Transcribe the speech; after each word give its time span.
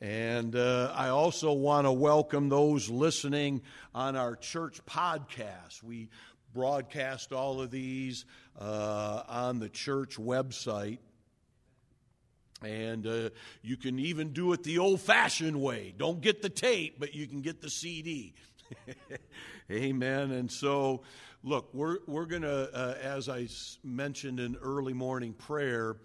And 0.00 0.54
uh, 0.54 0.92
I 0.94 1.08
also 1.08 1.52
want 1.52 1.84
to 1.86 1.92
welcome 1.92 2.48
those 2.48 2.88
listening 2.88 3.62
on 3.92 4.14
our 4.14 4.36
church 4.36 4.80
podcast. 4.86 5.82
We 5.82 6.08
broadcast 6.54 7.32
all 7.32 7.60
of 7.60 7.72
these 7.72 8.24
uh, 8.60 9.22
on 9.28 9.58
the 9.58 9.68
church 9.68 10.16
website. 10.16 10.98
And 12.62 13.06
uh, 13.08 13.30
you 13.62 13.76
can 13.76 13.98
even 13.98 14.32
do 14.32 14.52
it 14.52 14.62
the 14.62 14.78
old 14.78 15.00
fashioned 15.00 15.60
way. 15.60 15.94
Don't 15.96 16.20
get 16.20 16.42
the 16.42 16.48
tape, 16.48 17.00
but 17.00 17.14
you 17.16 17.26
can 17.26 17.40
get 17.42 17.60
the 17.60 17.70
CD. 17.70 18.34
Amen. 19.72 20.30
And 20.30 20.50
so, 20.50 21.02
look, 21.42 21.70
we're, 21.74 21.98
we're 22.06 22.26
going 22.26 22.42
to, 22.42 22.72
uh, 22.72 22.94
as 23.02 23.28
I 23.28 23.48
mentioned 23.82 24.38
in 24.38 24.56
early 24.62 24.92
morning 24.92 25.32
prayer, 25.32 25.96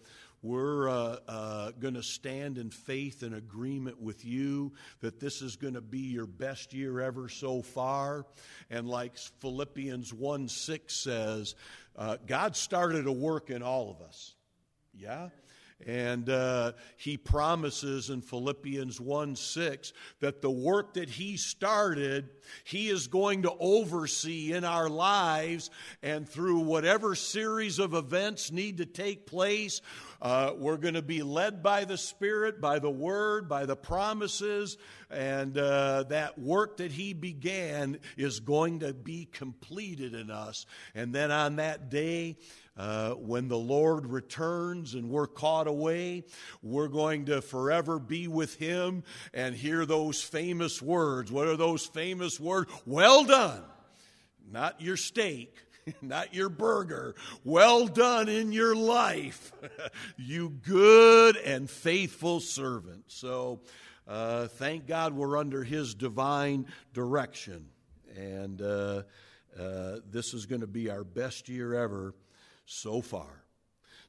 we're 0.44 0.90
uh, 0.90 1.18
uh, 1.28 1.72
going 1.80 1.94
to 1.94 2.04
stand 2.04 2.58
in 2.58 2.70
faith 2.70 3.24
and 3.24 3.34
agreement 3.34 4.02
with 4.02 4.26
you 4.26 4.74
that 5.00 5.20
this 5.20 5.42
is 5.42 5.56
going 5.56 5.76
to 5.76 5.82
be 5.82 6.00
your 6.00 6.28
best 6.28 6.74
year 6.74 7.00
ever 7.00 7.30
so 7.30 7.62
far. 7.62 8.26
And 8.70 8.88
like 8.88 9.18
Philippians 9.40 10.14
1 10.14 10.50
6 10.50 10.94
says, 10.94 11.56
uh, 11.96 12.18
God 12.28 12.58
started 12.58 13.08
a 13.08 13.12
work 13.12 13.50
in 13.50 13.64
all 13.64 13.90
of 13.90 14.02
us. 14.06 14.36
Yeah? 14.94 15.30
And 15.86 16.30
uh, 16.30 16.74
he 16.98 17.18
promises 17.18 18.10
in 18.10 18.22
Philippians 18.22 19.00
1 19.00 19.36
6 19.36 19.94
that 20.20 20.42
the 20.42 20.52
work 20.52 20.94
that 20.94 21.10
he 21.10 21.38
started, 21.38 22.30
he 22.64 22.90
is 22.90 23.08
going 23.08 23.44
to 23.44 23.54
oversee 23.60 24.54
in 24.54 24.64
our 24.64 24.90
lives. 24.90 25.70
And 26.02 26.28
through 26.28 26.60
whatever 26.60 27.16
series 27.16 27.80
of 27.80 27.94
events 27.94 28.52
need 28.52 28.78
to 28.78 28.86
take 28.86 29.26
place, 29.26 29.82
uh, 30.24 30.54
we're 30.58 30.78
going 30.78 30.94
to 30.94 31.02
be 31.02 31.22
led 31.22 31.62
by 31.62 31.84
the 31.84 31.98
Spirit, 31.98 32.62
by 32.62 32.80
the 32.80 32.90
Word, 32.90 33.50
by 33.50 33.66
the 33.66 33.76
promises, 33.76 34.78
and 35.12 35.58
uh, 35.58 36.04
that 36.04 36.40
work 36.40 36.78
that 36.78 36.94
He 36.94 37.12
began 37.12 38.00
is 38.16 38.40
going 38.40 38.80
to 38.80 38.94
be 38.94 39.28
completed 39.34 40.14
in 40.14 40.32
us. 40.32 40.66
And 40.96 41.14
then 41.14 41.30
on 41.30 41.58
that 41.58 41.90
day, 41.90 42.38
uh, 42.76 43.12
when 43.12 43.48
the 43.48 43.58
Lord 43.58 44.08
returns 44.08 44.96
and 44.96 45.10
we're 45.10 45.28
caught 45.28 45.68
away, 45.68 46.24
we're 46.62 46.88
going 46.88 47.26
to 47.26 47.42
forever 47.42 48.00
be 48.00 48.28
with 48.28 48.56
Him 48.56 49.04
and 49.34 49.56
hear 49.56 49.86
those 49.86 50.24
famous 50.24 50.82
words. 50.82 51.32
What 51.32 51.48
are 51.48 51.58
those 51.58 51.86
famous 51.86 52.40
words? 52.40 52.72
Well 52.86 53.26
done. 53.26 53.62
Not 54.52 54.82
your 54.82 54.98
steak, 54.98 55.56
not 56.02 56.34
your 56.34 56.50
burger. 56.50 57.16
Well 57.44 57.88
done 57.88 58.28
in 58.28 58.52
your 58.52 58.76
life, 58.76 59.52
you 60.18 60.50
good 60.50 61.38
and 61.38 61.70
faithful 61.70 62.40
servant. 62.40 63.04
So, 63.08 63.62
uh, 64.08 64.48
thank 64.48 64.86
God 64.86 65.14
we're 65.14 65.38
under 65.38 65.64
His 65.64 65.94
divine 65.94 66.66
direction. 66.94 67.68
And 68.18 68.62
uh, 68.62 69.04
uh, 69.58 69.98
this 70.10 70.34
is 70.34 70.46
going 70.46 70.62
to 70.62 70.68
be 70.68 70.90
our 70.90 71.04
best 71.04 71.48
year 71.48 71.74
ever 71.74 72.14
so 72.66 73.02
far. 73.02 73.44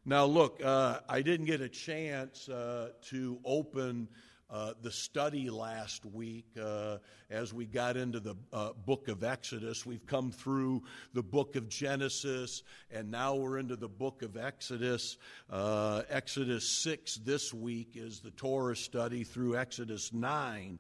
Now, 0.05 0.27
look, 0.27 0.61
uh, 0.63 1.01
I 1.09 1.23
didn't 1.23 1.47
get 1.47 1.61
a 1.61 1.69
chance 1.69 2.49
uh, 2.49 2.91
to 3.09 3.39
open 3.45 4.09
uh, 4.51 4.75
the 4.83 4.91
study 4.91 5.49
last 5.51 6.05
week 6.05 6.47
uh, 6.63 6.99
as 7.31 7.53
we 7.55 7.65
got 7.65 7.97
into 7.97 8.21
the 8.21 8.37
uh, 8.53 8.73
book 8.87 9.09
of 9.09 9.25
Exodus. 9.25 9.87
We've 9.87 10.07
come 10.07 10.31
through 10.31 10.83
the 11.15 11.23
book 11.23 11.57
of 11.57 11.69
Genesis, 11.69 12.63
and 12.91 13.11
now 13.11 13.35
we're 13.35 13.59
into 13.59 13.77
the 13.77 13.89
book 13.89 14.23
of 14.23 14.37
Exodus. 14.37 15.17
Uh, 15.51 16.03
Exodus 16.11 16.69
6 16.69 17.17
this 17.25 17.55
week 17.55 17.93
is 17.95 18.21
the 18.21 18.31
Torah 18.33 18.77
study 18.77 19.25
through 19.25 19.57
Exodus 19.57 20.13
9. 20.13 20.79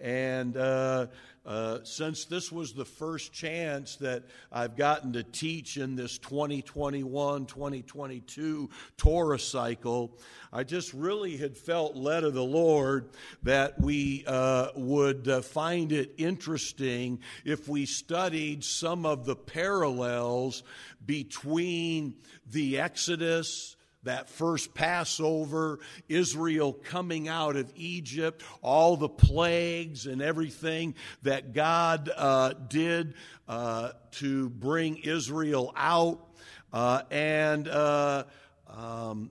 And 0.00 0.56
uh, 0.56 1.06
uh, 1.46 1.78
since 1.84 2.24
this 2.24 2.50
was 2.50 2.72
the 2.72 2.84
first 2.84 3.32
chance 3.32 3.96
that 3.96 4.24
I've 4.50 4.76
gotten 4.76 5.12
to 5.12 5.22
teach 5.22 5.76
in 5.76 5.94
this 5.94 6.18
2021 6.18 7.46
2022 7.46 8.70
Torah 8.96 9.38
cycle, 9.38 10.18
I 10.52 10.64
just 10.64 10.94
really 10.94 11.36
had 11.36 11.56
felt 11.56 11.96
led 11.96 12.24
of 12.24 12.34
the 12.34 12.42
Lord 12.42 13.10
that 13.42 13.80
we 13.80 14.24
uh, 14.26 14.68
would 14.74 15.28
uh, 15.28 15.42
find 15.42 15.92
it 15.92 16.14
interesting 16.16 17.20
if 17.44 17.68
we 17.68 17.86
studied 17.86 18.64
some 18.64 19.04
of 19.04 19.26
the 19.26 19.36
parallels 19.36 20.62
between 21.04 22.14
the 22.50 22.78
Exodus 22.78 23.73
that 24.04 24.28
first 24.28 24.74
Passover, 24.74 25.80
Israel 26.08 26.72
coming 26.72 27.28
out 27.28 27.56
of 27.56 27.72
Egypt, 27.76 28.42
all 28.62 28.96
the 28.96 29.08
plagues 29.08 30.06
and 30.06 30.22
everything 30.22 30.94
that 31.22 31.52
God 31.52 32.10
uh, 32.14 32.54
did 32.68 33.14
uh, 33.48 33.92
to 34.12 34.48
bring 34.50 34.96
Israel 34.98 35.72
out, 35.76 36.20
uh, 36.72 37.02
and 37.10 37.68
uh, 37.68 38.24
um, 38.68 39.30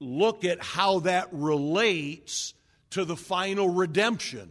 look 0.00 0.44
at 0.44 0.62
how 0.62 1.00
that 1.00 1.28
relates 1.32 2.54
to 2.90 3.04
the 3.04 3.16
final 3.16 3.68
redemption. 3.68 4.50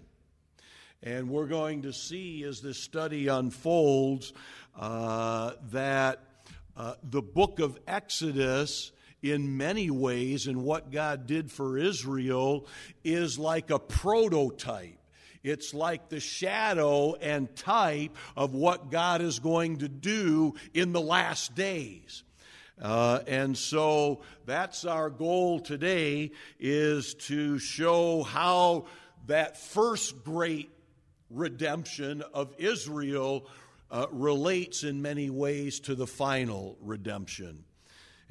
And 1.03 1.29
we're 1.29 1.47
going 1.47 1.83
to 1.83 1.93
see 1.93 2.43
as 2.43 2.61
this 2.61 2.77
study 2.77 3.27
unfolds 3.27 4.33
uh, 4.77 5.53
that 5.71 6.19
uh, 6.77 6.95
the 7.03 7.21
book 7.21 7.59
of 7.59 7.77
Exodus 7.87 8.91
in 9.21 9.57
many 9.57 9.89
ways, 9.89 10.47
and 10.47 10.63
what 10.63 10.91
God 10.91 11.27
did 11.27 11.51
for 11.51 11.77
Israel 11.77 12.67
is 13.03 13.37
like 13.37 13.69
a 13.69 13.79
prototype. 13.79 14.97
It's 15.43 15.73
like 15.73 16.09
the 16.09 16.19
shadow 16.19 17.15
and 17.15 17.55
type 17.55 18.15
of 18.35 18.53
what 18.53 18.91
God 18.91 19.21
is 19.21 19.39
going 19.39 19.77
to 19.77 19.89
do 19.89 20.53
in 20.73 20.91
the 20.91 21.01
last 21.01 21.55
days. 21.55 22.23
Uh, 22.81 23.19
and 23.27 23.55
so 23.55 24.21
that's 24.45 24.85
our 24.85 25.09
goal 25.09 25.59
today 25.59 26.31
is 26.59 27.13
to 27.13 27.59
show 27.59 28.23
how 28.23 28.85
that 29.27 29.57
first 29.57 30.23
great 30.23 30.71
redemption 31.29 32.23
of 32.33 32.53
Israel 32.57 33.47
uh, 33.91 34.07
relates 34.11 34.83
in 34.83 35.01
many 35.01 35.29
ways 35.29 35.79
to 35.81 35.95
the 35.95 36.07
final 36.07 36.77
redemption. 36.81 37.63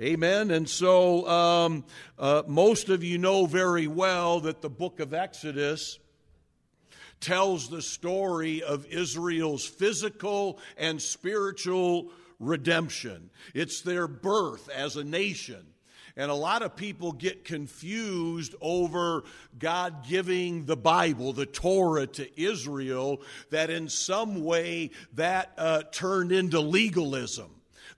Amen. 0.00 0.50
And 0.50 0.66
so, 0.66 1.28
um, 1.28 1.84
uh, 2.18 2.42
most 2.46 2.88
of 2.88 3.04
you 3.04 3.18
know 3.18 3.44
very 3.44 3.86
well 3.86 4.40
that 4.40 4.62
the 4.62 4.70
book 4.70 4.98
of 4.98 5.12
Exodus 5.12 5.98
tells 7.20 7.68
the 7.68 7.82
story 7.82 8.62
of 8.62 8.86
Israel's 8.86 9.66
physical 9.66 10.58
and 10.78 11.02
spiritual 11.02 12.12
redemption. 12.38 13.28
It's 13.52 13.82
their 13.82 14.08
birth 14.08 14.70
as 14.70 14.96
a 14.96 15.04
nation. 15.04 15.66
And 16.16 16.30
a 16.30 16.34
lot 16.34 16.62
of 16.62 16.76
people 16.76 17.12
get 17.12 17.44
confused 17.44 18.54
over 18.62 19.24
God 19.58 20.06
giving 20.08 20.64
the 20.64 20.78
Bible, 20.78 21.34
the 21.34 21.44
Torah, 21.44 22.06
to 22.06 22.40
Israel, 22.40 23.20
that 23.50 23.68
in 23.68 23.90
some 23.90 24.44
way 24.44 24.92
that 25.12 25.52
uh, 25.58 25.82
turned 25.92 26.32
into 26.32 26.60
legalism 26.60 27.50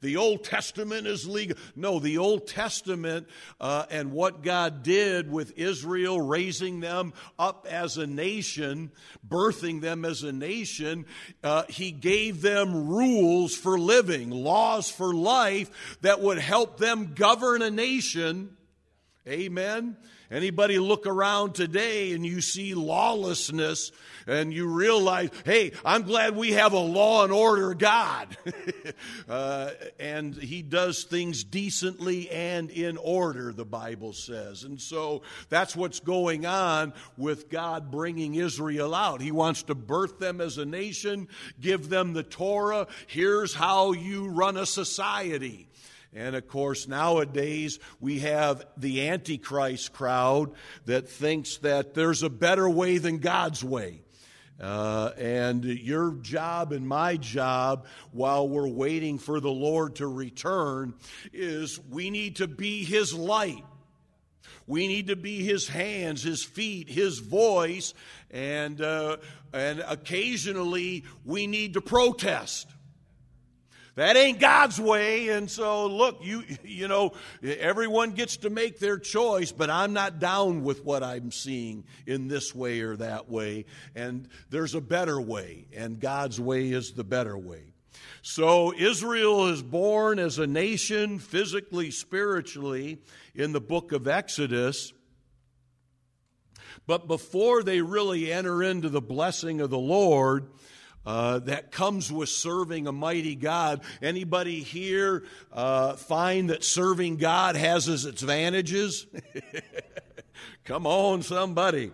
the 0.03 0.17
Old 0.19 0.45
Testament 0.45 1.07
is 1.07 1.27
legal. 1.27 1.57
No, 1.75 1.99
the 1.99 2.19
Old 2.19 2.47
Testament 2.47 3.29
uh, 3.61 3.87
and 3.91 4.13
what 4.13 4.43
God 4.43 4.83
did 4.83 5.31
with 5.31 5.57
Israel, 5.57 6.21
raising 6.21 6.81
them 6.81 7.15
up 7.39 7.67
as 7.71 7.97
a 7.97 8.07
nation, 8.07 8.91
birthing 9.27 9.81
them 9.81 10.05
as 10.05 10.23
a 10.23 10.33
nation, 10.33 11.07
uh, 11.43 11.63
He 11.69 11.93
gave 11.93 12.43
them 12.43 12.89
rules 12.89 13.55
for 13.55 13.79
living, 13.79 14.31
laws 14.31 14.91
for 14.91 15.15
life 15.15 15.99
that 16.03 16.21
would 16.21 16.39
help 16.39 16.79
them 16.79 17.15
govern 17.15 17.63
a 17.63 17.71
nation. 17.71 18.57
Amen. 19.27 19.97
Anybody 20.33 20.79
look 20.79 21.07
around 21.07 21.55
today 21.55 22.13
and 22.15 22.25
you 22.25 22.41
see 22.41 22.73
lawlessness 22.73 23.93
and 24.27 24.51
you 24.51 24.67
realize, 24.67 25.29
hey, 25.45 25.73
I'm 25.85 26.05
glad 26.05 26.35
we 26.35 26.53
have 26.53 26.73
a 26.73 26.79
law 26.79 27.25
and 27.25 27.33
order 27.33 27.75
God. 27.75 28.35
uh, 29.29 29.73
and 30.01 30.35
He 30.35 30.63
does 30.63 31.05
things 31.05 31.45
decently 31.45 32.31
and 32.31 32.71
in 32.71 32.97
order, 32.97 33.53
the 33.53 33.67
Bible 33.67 34.15
says. 34.15 34.65
And 34.65 34.81
so 34.81 35.21
that's 35.51 35.77
what's 35.77 36.01
going 36.01 36.47
on 36.47 36.95
with 37.19 37.51
God 37.51 37.91
bringing 37.91 38.35
Israel 38.35 38.95
out. 38.95 39.21
He 39.21 39.33
wants 39.33 39.65
to 39.65 39.75
birth 39.75 40.19
them 40.19 40.41
as 40.41 40.57
a 40.57 40.65
nation, 40.65 41.29
give 41.61 41.91
them 41.91 42.15
the 42.15 42.23
Torah. 42.23 42.87
Here's 43.07 43.53
how 43.53 43.93
you 43.93 44.29
run 44.29 44.57
a 44.57 44.65
society. 44.65 45.69
And 46.15 46.37
of 46.37 46.47
course, 46.47 46.87
nowadays 46.87 47.79
we 47.99 48.21
have 48.21 48.67
the 48.77 49.09
Antichrist 49.09 49.93
crowd 49.93 50.53
that 50.85 51.09
thinks 51.09 51.57
that 51.59 51.95
there's 51.95 52.23
a 52.23 52.29
better 52.29 52.69
way 52.69 52.99
than 52.99 53.19
God's 53.19 53.65
way. 53.65 54.03
Uh, 54.61 55.11
and 55.17 55.65
your 55.65 56.13
job 56.21 56.73
and 56.73 56.87
my 56.87 57.17
job 57.17 57.87
while 58.13 58.49
we're 58.49 58.69
waiting 58.69 59.19
for 59.19 59.41
the 59.41 59.51
Lord 59.51 59.97
to 59.97 60.07
return 60.07 60.95
is 61.33 61.81
we 61.91 62.11
need 62.11 62.37
to 62.37 62.47
be 62.47 62.85
His 62.85 63.15
light. 63.15 63.65
We 64.67 64.87
need 64.87 65.09
to 65.09 65.17
be 65.17 65.43
His 65.43 65.67
hands, 65.67 66.23
His 66.23 66.45
feet, 66.45 66.89
His 66.89 67.19
voice, 67.19 67.95
and, 68.31 68.81
uh, 68.81 69.17
and 69.53 69.81
occasionally 69.81 71.05
we 71.25 71.47
need 71.47 71.75
to 71.75 71.81
protest. 71.81 72.69
That 73.95 74.17
ain't 74.17 74.41
God's 74.41 74.81
way. 74.81 75.29
And 75.29 75.51
so, 75.51 75.87
look, 75.87 76.21
you, 76.23 76.45
you 76.65 76.89
know, 76.89 77.13
everyone 77.43 78.13
gets 78.13 78.39
to 78.39 78.51
make 78.51 78.79
their 78.79 78.99
choice, 78.99 79.53
but 79.53 79.69
I'm 79.69 79.93
not 79.93 80.19
down 80.19 80.63
with 80.63 80.83
what 80.85 81.03
I'm 81.03 81.31
seeing 81.31 81.85
in 82.07 82.29
this 82.29 82.55
way 82.55 82.81
or 82.81 82.97
that 82.97 83.29
way. 83.29 83.67
And 83.95 84.29
there's 84.49 84.75
a 84.75 84.81
better 84.81 85.21
way, 85.21 85.67
and 85.77 86.01
God's 86.01 86.41
way 86.41 86.71
is 86.71 86.93
the 86.93 87.05
better 87.05 87.37
way. 87.37 87.75
So, 88.23 88.73
Israel 88.73 89.49
is 89.49 89.63
born 89.63 90.19
as 90.19 90.39
a 90.39 90.47
nation, 90.47 91.19
physically, 91.19 91.91
spiritually, 91.91 93.03
in 93.35 93.53
the 93.53 93.61
book 93.61 93.93
of 93.93 94.09
Exodus. 94.09 94.93
But 96.87 97.09
before 97.09 97.63
they 97.63 97.81
really 97.81 98.33
enter 98.33 98.63
into 98.63 98.89
the 98.89 99.01
blessing 99.01 99.61
of 99.61 99.71
the 99.71 99.79
Lord, 99.79 100.49
uh, 101.05 101.41
that 101.41 101.71
comes 101.73 102.13
with 102.13 102.29
serving 102.29 102.87
a 102.87 102.93
mighty 102.93 103.35
God. 103.35 103.83
Anybody 104.01 104.61
here 104.61 105.25
uh, 105.53 105.95
find 105.95 106.51
that 106.51 106.65
serving 106.65 107.17
God 107.17 107.57
has 107.57 107.89
its 107.89 108.05
advantages? 108.05 109.07
Come 110.65 110.87
on, 110.87 111.23
somebody. 111.23 111.93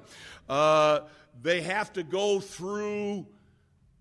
Uh, 0.49 1.01
they 1.41 1.63
have 1.63 1.93
to 1.95 2.03
go 2.03 2.41
through 2.41 3.27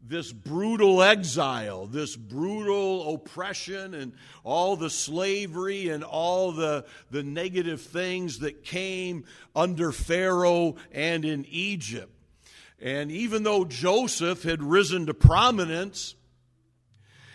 this 0.08 0.32
brutal 0.32 1.04
exile, 1.04 1.86
this 1.86 2.16
brutal 2.16 3.16
oppression, 3.16 3.94
and 3.94 4.14
all 4.44 4.76
the 4.78 4.90
slavery 4.90 5.90
and 5.90 6.04
all 6.04 6.52
the, 6.52 6.86
the 7.12 7.24
negative 7.24 7.82
things 7.82 8.40
that 8.40 8.64
came 8.64 9.26
under 9.56 9.92
Pharaoh 9.92 10.76
and 10.92 11.26
in 11.26 11.46
Egypt. 11.50 12.12
And 12.80 13.12
even 13.12 13.44
though 13.44 13.66
Joseph 13.66 14.44
had 14.44 14.62
risen 14.62 15.08
to 15.08 15.14
prominence 15.14 16.16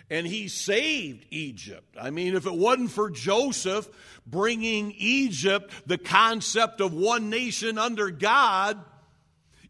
and 0.09 0.27
he 0.27 0.49
saved 0.49 1.27
Egypt, 1.31 1.97
I 2.01 2.11
mean, 2.11 2.35
if 2.35 2.47
it 2.47 2.55
wasn't 2.55 2.93
for 2.93 3.11
Joseph 3.11 3.89
bringing 4.27 4.93
Egypt 4.97 5.73
the 5.87 5.99
concept 5.99 6.81
of 6.81 6.95
one 6.95 7.29
nation 7.29 7.77
under 7.77 8.11
God, 8.11 8.79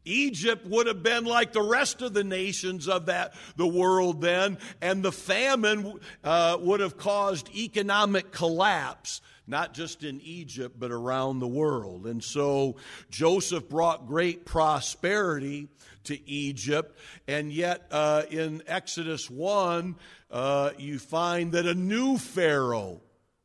Egypt 0.04 0.66
would 0.66 0.88
have 0.88 1.02
been 1.02 1.24
like 1.24 1.52
the 1.52 1.62
rest 1.62 2.02
of 2.02 2.12
the 2.12 2.24
nations 2.24 2.88
of 2.88 3.06
that 3.06 3.34
the 3.56 3.66
world 3.66 4.20
then, 4.20 4.58
and 4.80 5.02
the 5.02 5.12
famine 5.12 6.00
uh, 6.24 6.58
would 6.60 6.80
have 6.80 6.96
caused 6.96 7.48
economic 7.54 8.32
collapse 8.32 9.20
not 9.46 9.74
just 9.74 10.04
in 10.04 10.20
Egypt, 10.20 10.76
but 10.78 10.90
around 10.90 11.38
the 11.38 11.48
world. 11.48 12.06
And 12.06 12.22
so 12.22 12.76
Joseph 13.10 13.68
brought 13.68 14.06
great 14.06 14.44
prosperity 14.44 15.68
to 16.04 16.28
Egypt, 16.28 16.98
and 17.28 17.52
yet 17.52 17.86
uh, 17.90 18.22
in 18.30 18.62
Exodus 18.66 19.30
1, 19.30 19.96
uh, 20.30 20.70
you 20.78 20.98
find 20.98 21.52
that 21.52 21.66
a 21.66 21.74
new 21.74 22.18
Pharaoh 22.18 23.00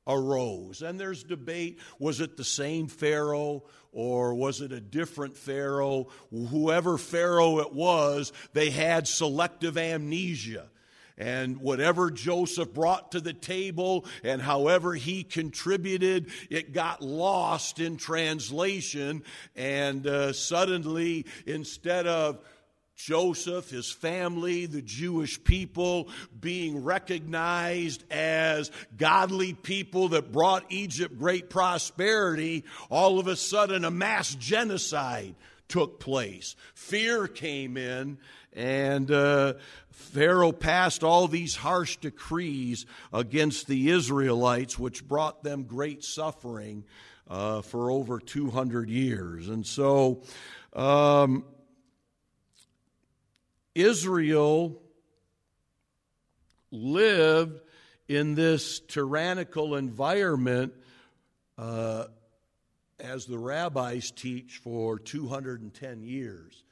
arose. 0.07 0.81
And 0.81 0.99
there's 0.99 1.23
debate 1.23 1.79
was 1.99 2.21
it 2.21 2.37
the 2.37 2.43
same 2.43 2.87
Pharaoh 2.87 3.63
or 3.91 4.33
was 4.33 4.61
it 4.61 4.71
a 4.71 4.79
different 4.79 5.35
Pharaoh? 5.35 6.07
Whoever 6.31 6.97
Pharaoh 6.97 7.59
it 7.59 7.73
was, 7.73 8.31
they 8.53 8.69
had 8.69 9.07
selective 9.07 9.77
amnesia 9.77 10.69
and 11.17 11.57
whatever 11.57 12.11
Joseph 12.11 12.73
brought 12.73 13.11
to 13.13 13.19
the 13.19 13.33
table 13.33 14.05
and 14.23 14.41
however 14.41 14.93
he 14.93 15.23
contributed, 15.23 16.29
it 16.49 16.73
got 16.73 17.01
lost 17.01 17.79
in 17.79 17.97
translation. 17.97 19.23
And 19.55 20.05
uh, 20.05 20.33
suddenly, 20.33 21.25
instead 21.45 22.05
of 22.05 22.39
Joseph, 22.95 23.69
his 23.69 23.91
family, 23.91 24.65
the 24.65 24.81
Jewish 24.81 25.43
people 25.43 26.09
being 26.39 26.83
recognized 26.83 28.03
as 28.11 28.71
godly 28.97 29.53
people 29.53 30.09
that 30.09 30.31
brought 30.31 30.65
Egypt 30.69 31.17
great 31.17 31.49
prosperity, 31.49 32.65
all 32.89 33.19
of 33.19 33.27
a 33.27 33.35
sudden 33.35 33.85
a 33.85 33.91
mass 33.91 34.33
genocide 34.33 35.35
took 35.67 35.99
place. 35.99 36.55
Fear 36.73 37.27
came 37.27 37.77
in, 37.77 38.17
and 38.53 39.11
uh, 39.11 39.53
Pharaoh 39.89 40.51
passed 40.51 41.03
all 41.03 41.27
these 41.27 41.55
harsh 41.55 41.97
decrees 41.97 42.85
against 43.13 43.67
the 43.67 43.89
Israelites, 43.89 44.77
which 44.79 45.07
brought 45.07 45.43
them 45.43 45.63
great 45.63 46.03
suffering 46.03 46.85
uh, 47.29 47.61
for 47.61 47.91
over 47.91 48.19
200 48.19 48.89
years. 48.89 49.49
And 49.49 49.65
so, 49.65 50.23
um, 50.73 51.43
Israel 53.75 54.81
lived 56.71 57.61
in 58.07 58.35
this 58.35 58.79
tyrannical 58.79 59.75
environment 59.75 60.73
uh, 61.57 62.05
as 62.99 63.25
the 63.25 63.37
rabbis 63.37 64.11
teach 64.11 64.59
for 64.63 64.99
210 64.99 66.03
years. 66.03 66.63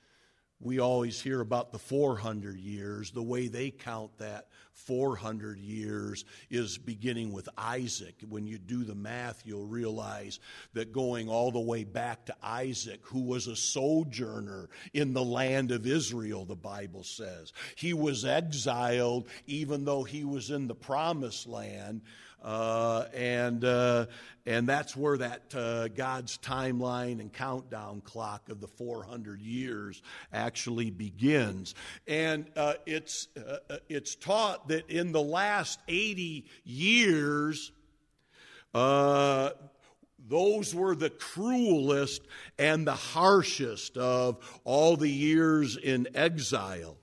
We 0.61 0.79
always 0.79 1.21
hear 1.21 1.41
about 1.41 1.71
the 1.71 1.79
400 1.79 2.57
years. 2.57 3.11
The 3.11 3.21
way 3.21 3.47
they 3.47 3.71
count 3.71 4.17
that 4.19 4.47
400 4.73 5.59
years 5.59 6.23
is 6.49 6.77
beginning 6.77 7.33
with 7.33 7.49
Isaac. 7.57 8.15
When 8.27 8.47
you 8.47 8.57
do 8.57 8.83
the 8.83 8.95
math, 8.95 9.43
you'll 9.45 9.67
realize 9.67 10.39
that 10.73 10.93
going 10.93 11.27
all 11.29 11.51
the 11.51 11.59
way 11.59 11.83
back 11.83 12.25
to 12.27 12.35
Isaac, 12.41 13.01
who 13.03 13.21
was 13.21 13.47
a 13.47 13.55
sojourner 13.55 14.69
in 14.93 15.13
the 15.13 15.23
land 15.23 15.71
of 15.71 15.85
Israel, 15.85 16.45
the 16.45 16.55
Bible 16.55 17.03
says. 17.03 17.51
He 17.75 17.93
was 17.93 18.23
exiled 18.23 19.27
even 19.45 19.83
though 19.83 20.03
he 20.03 20.23
was 20.23 20.51
in 20.51 20.67
the 20.67 20.75
promised 20.75 21.47
land. 21.47 22.01
Uh, 22.45 23.05
and 23.15 23.65
uh, 23.65 24.05
and 24.45 24.69
that's 24.69 24.95
where 24.95 25.17
that 25.17 25.55
uh, 25.55 25.87
God's 25.87 26.37
timeline 26.37 27.19
and 27.19 27.33
countdown 27.33 28.01
clock 28.01 28.49
of 28.49 28.61
the 28.61 28.67
400 28.67 29.41
years 29.41 30.03
actually 30.31 30.91
begins. 30.91 31.73
And 32.07 32.45
uh, 32.55 32.75
it's 32.85 33.29
uh, 33.35 33.57
uh, 33.67 33.77
it's 33.89 34.13
taught 34.13 34.67
that 34.67 34.91
in 34.91 35.11
the 35.11 35.23
last 35.23 35.79
80 35.87 36.45
years. 36.63 37.71
those 40.27 40.73
were 40.73 40.95
the 40.95 41.09
cruelest 41.09 42.21
and 42.59 42.85
the 42.85 42.93
harshest 42.93 43.97
of 43.97 44.59
all 44.63 44.97
the 44.97 45.09
years 45.09 45.77
in 45.77 46.07
exile. 46.13 46.97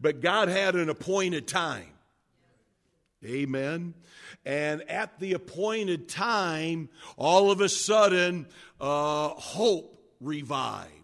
But 0.00 0.20
God 0.20 0.48
had 0.48 0.74
an 0.74 0.88
appointed 0.88 1.46
time. 1.46 1.92
Amen. 3.24 3.94
And 4.46 4.88
at 4.88 5.18
the 5.20 5.34
appointed 5.34 6.08
time, 6.08 6.88
all 7.18 7.50
of 7.50 7.60
a 7.60 7.68
sudden, 7.68 8.46
uh, 8.80 9.28
hope 9.28 10.02
revived. 10.20 10.94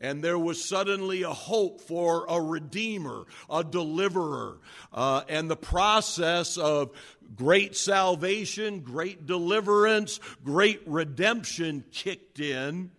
And 0.00 0.22
there 0.22 0.38
was 0.38 0.62
suddenly 0.62 1.22
a 1.22 1.32
hope 1.32 1.80
for 1.80 2.26
a 2.28 2.40
redeemer, 2.40 3.24
a 3.48 3.64
deliverer. 3.64 4.58
Uh, 4.92 5.22
and 5.28 5.50
the 5.50 5.56
process 5.56 6.58
of 6.58 6.90
great 7.34 7.76
salvation, 7.76 8.80
great 8.80 9.26
deliverance, 9.26 10.20
great 10.44 10.82
redemption 10.86 11.84
kicked 11.92 12.40
in. 12.40 12.90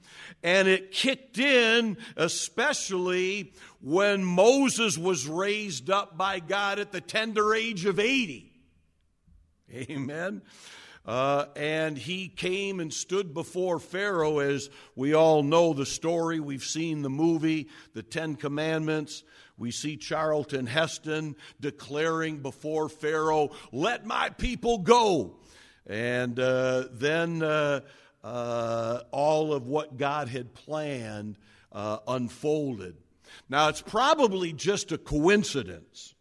And 0.44 0.68
it 0.68 0.92
kicked 0.92 1.38
in 1.38 1.98
especially 2.16 3.54
when 3.82 4.24
Moses 4.24 4.98
was 4.98 5.28
raised 5.28 5.90
up 5.90 6.18
by 6.18 6.40
God 6.40 6.80
at 6.80 6.92
the 6.92 7.02
tender 7.02 7.54
age 7.54 7.86
of 7.86 8.00
80. 8.00 8.57
Amen. 9.74 10.42
Uh, 11.06 11.46
and 11.56 11.98
he 11.98 12.28
came 12.28 12.80
and 12.80 12.94
stood 12.94 13.34
before 13.34 13.80
Pharaoh, 13.80 14.40
as 14.40 14.70
we 14.96 15.14
all 15.14 15.42
know 15.42 15.74
the 15.74 15.86
story. 15.86 16.40
We've 16.40 16.64
seen 16.64 17.02
the 17.02 17.10
movie, 17.10 17.70
The 17.94 18.04
Ten 18.04 18.36
Commandments. 18.36 19.24
We 19.58 19.72
see 19.72 19.96
Charlton 19.96 20.68
Heston 20.68 21.36
declaring 21.62 22.40
before 22.40 22.90
Pharaoh, 22.90 23.52
Let 23.72 24.06
my 24.06 24.30
people 24.30 24.80
go. 24.80 25.38
And 25.86 26.38
uh, 26.40 26.86
then 26.92 27.42
uh, 27.42 27.82
uh 28.24 29.00
all 29.12 29.54
of 29.54 29.68
what 29.68 29.96
God 29.96 30.28
had 30.28 30.54
planned 30.54 31.38
uh, 31.72 32.00
unfolded. 32.06 32.98
Now, 33.50 33.70
it's 33.70 33.82
probably 33.82 34.52
just 34.52 34.92
a 34.92 34.98
coincidence. 34.98 36.16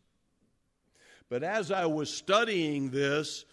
But 1.29 1.43
as 1.43 1.73
I 1.73 1.87
was 1.87 2.09
studying 2.09 2.91
this, 2.91 3.45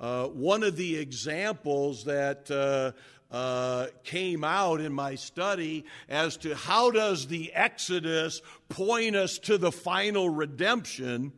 uh, 0.00 0.26
one 0.26 0.64
of 0.64 0.76
the 0.76 0.96
examples 0.96 2.04
that 2.06 2.50
uh, 2.50 2.90
uh, 3.32 3.86
came 4.02 4.42
out 4.42 4.80
in 4.80 4.92
my 4.92 5.14
study 5.14 5.84
as 6.08 6.36
to 6.38 6.56
how 6.56 6.90
does 6.90 7.28
the 7.28 7.52
Exodus 7.52 8.42
point 8.68 9.14
us 9.14 9.38
to 9.38 9.56
the 9.56 9.70
final 9.70 10.30
redemption. 10.30 11.32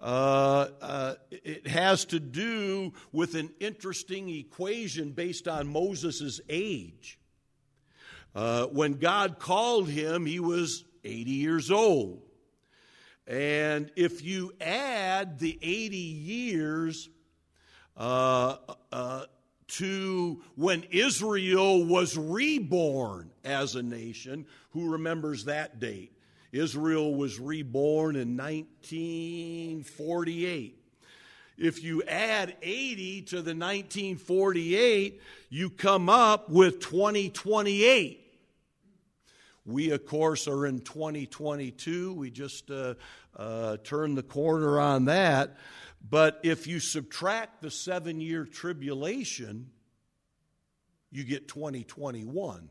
Uh, 0.00 0.68
uh, 0.80 1.14
it 1.30 1.66
has 1.66 2.06
to 2.06 2.18
do 2.18 2.94
with 3.12 3.34
an 3.34 3.50
interesting 3.60 4.30
equation 4.30 5.12
based 5.12 5.46
on 5.46 5.68
Moses' 5.68 6.40
age. 6.48 7.18
Uh, 8.34 8.64
when 8.68 8.94
God 8.94 9.38
called 9.38 9.90
him, 9.90 10.24
he 10.24 10.40
was 10.40 10.84
80 11.04 11.30
years 11.30 11.70
old. 11.70 12.22
And 13.26 13.90
if 13.96 14.24
you 14.24 14.52
add 14.60 15.38
the 15.38 15.58
80 15.62 15.96
years 15.96 17.08
uh, 17.96 18.56
uh, 18.90 19.24
to 19.68 20.42
when 20.56 20.82
Israel 20.90 21.84
was 21.84 22.16
reborn 22.16 23.30
as 23.44 23.76
a 23.76 23.82
nation, 23.82 24.46
who 24.70 24.90
remembers 24.90 25.44
that 25.44 25.78
date? 25.80 26.12
Israel 26.52 27.14
was 27.14 27.38
reborn 27.40 28.16
in 28.16 28.36
1948. 28.36 30.78
If 31.58 31.82
you 31.82 32.02
add 32.04 32.56
80 32.60 33.22
to 33.22 33.36
the 33.36 33.54
1948, 33.54 35.22
you 35.48 35.70
come 35.70 36.08
up 36.08 36.50
with 36.50 36.80
2028. 36.80 38.21
We, 39.64 39.90
of 39.90 40.06
course, 40.06 40.48
are 40.48 40.66
in 40.66 40.80
2022. 40.80 42.14
We 42.14 42.30
just 42.30 42.70
uh, 42.70 42.94
uh, 43.36 43.76
turned 43.84 44.18
the 44.18 44.22
corner 44.22 44.80
on 44.80 45.04
that. 45.04 45.56
But 46.08 46.40
if 46.42 46.66
you 46.66 46.80
subtract 46.80 47.62
the 47.62 47.70
seven 47.70 48.20
year 48.20 48.44
tribulation, 48.44 49.70
you 51.10 51.24
get 51.24 51.46
2021. 51.46 52.68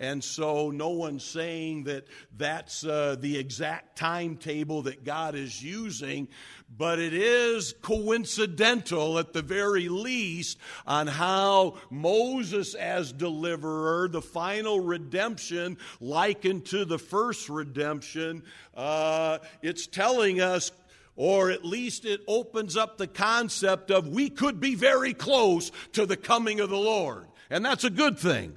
And 0.00 0.24
so, 0.24 0.70
no 0.70 0.88
one's 0.88 1.22
saying 1.22 1.84
that 1.84 2.06
that's 2.34 2.86
uh, 2.86 3.16
the 3.20 3.36
exact 3.36 3.98
timetable 3.98 4.80
that 4.82 5.04
God 5.04 5.34
is 5.34 5.62
using, 5.62 6.28
but 6.74 6.98
it 6.98 7.12
is 7.12 7.74
coincidental 7.82 9.18
at 9.18 9.34
the 9.34 9.42
very 9.42 9.90
least 9.90 10.56
on 10.86 11.06
how 11.06 11.76
Moses, 11.90 12.74
as 12.74 13.12
deliverer, 13.12 14.08
the 14.08 14.22
final 14.22 14.80
redemption, 14.80 15.76
likened 16.00 16.64
to 16.66 16.86
the 16.86 16.98
first 16.98 17.50
redemption, 17.50 18.42
uh, 18.74 19.36
it's 19.60 19.86
telling 19.86 20.40
us 20.40 20.72
or 21.14 21.50
at 21.50 21.62
least 21.62 22.06
it 22.06 22.22
opens 22.26 22.78
up 22.78 22.96
the 22.96 23.06
concept 23.06 23.90
of 23.90 24.08
we 24.08 24.30
could 24.30 24.58
be 24.58 24.74
very 24.74 25.12
close 25.12 25.70
to 25.92 26.06
the 26.06 26.16
coming 26.16 26.60
of 26.60 26.70
the 26.70 26.78
Lord. 26.78 27.26
And 27.50 27.62
that's 27.62 27.84
a 27.84 27.90
good 27.90 28.18
thing. 28.18 28.56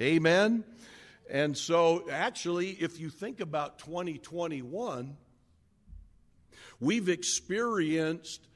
Amen. 0.00 0.64
And 1.30 1.56
so, 1.56 2.08
actually, 2.10 2.70
if 2.70 2.98
you 2.98 3.10
think 3.10 3.40
about 3.40 3.78
2021, 3.78 5.16
we've 6.80 7.08
experienced 7.08 8.46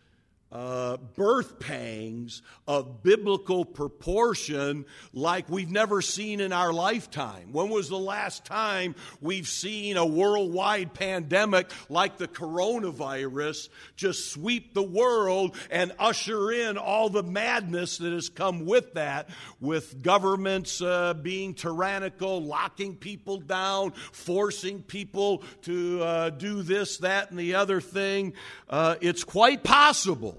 uh, 0.50 0.97
birth 1.14 1.59
pangs 1.59 2.43
of 2.67 3.02
biblical 3.02 3.64
proportion 3.64 4.87
like 5.12 5.49
we've 5.49 5.71
never 5.71 6.00
seen 6.00 6.40
in 6.40 6.52
our 6.52 6.73
lifetime. 6.73 7.52
When 7.52 7.69
was 7.69 7.88
the 7.88 7.99
last 7.99 8.45
time 8.47 8.95
we've 9.21 9.49
seen 9.49 9.97
a 9.97 10.07
worldwide 10.07 10.95
pandemic 10.95 11.71
like 11.90 12.17
the 12.17 12.28
coronavirus 12.28 13.69
just 13.97 14.33
sweep 14.33 14.73
the 14.73 14.83
world 14.83 15.55
and 15.71 15.93
usher 15.99 16.50
in 16.50 16.78
all 16.78 17.11
the 17.11 17.23
madness 17.23 17.99
that 17.99 18.12
has 18.12 18.31
come 18.31 18.64
with 18.64 18.95
that, 18.95 19.28
with 19.61 20.02
governments 20.02 20.81
uh, 20.81 21.12
being 21.14 21.52
tyrannical, 21.52 22.43
locking 22.43 22.97
people 22.97 23.38
down, 23.38 23.90
forcing 24.12 24.83
people 24.83 25.43
to 25.62 26.02
uh, 26.02 26.31
do 26.31 26.62
this, 26.62 26.99
that, 26.99 27.31
and 27.31 27.38
the 27.38 27.55
other 27.55 27.81
thing? 27.81 28.33
Uh, 28.71 28.97
it's 29.00 29.25
quite 29.25 29.62
possible 29.62 30.38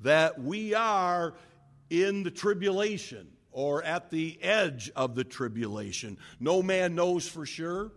that 0.00 0.40
we 0.40 0.74
are 0.74 1.34
in 1.90 2.22
the 2.22 2.30
tribulation 2.30 3.28
or 3.52 3.82
at 3.84 4.10
the 4.10 4.38
edge 4.42 4.90
of 4.96 5.14
the 5.14 5.24
tribulation. 5.24 6.18
No 6.40 6.62
man 6.62 6.94
knows 6.94 7.26
for 7.26 7.46
sure. 7.46 7.92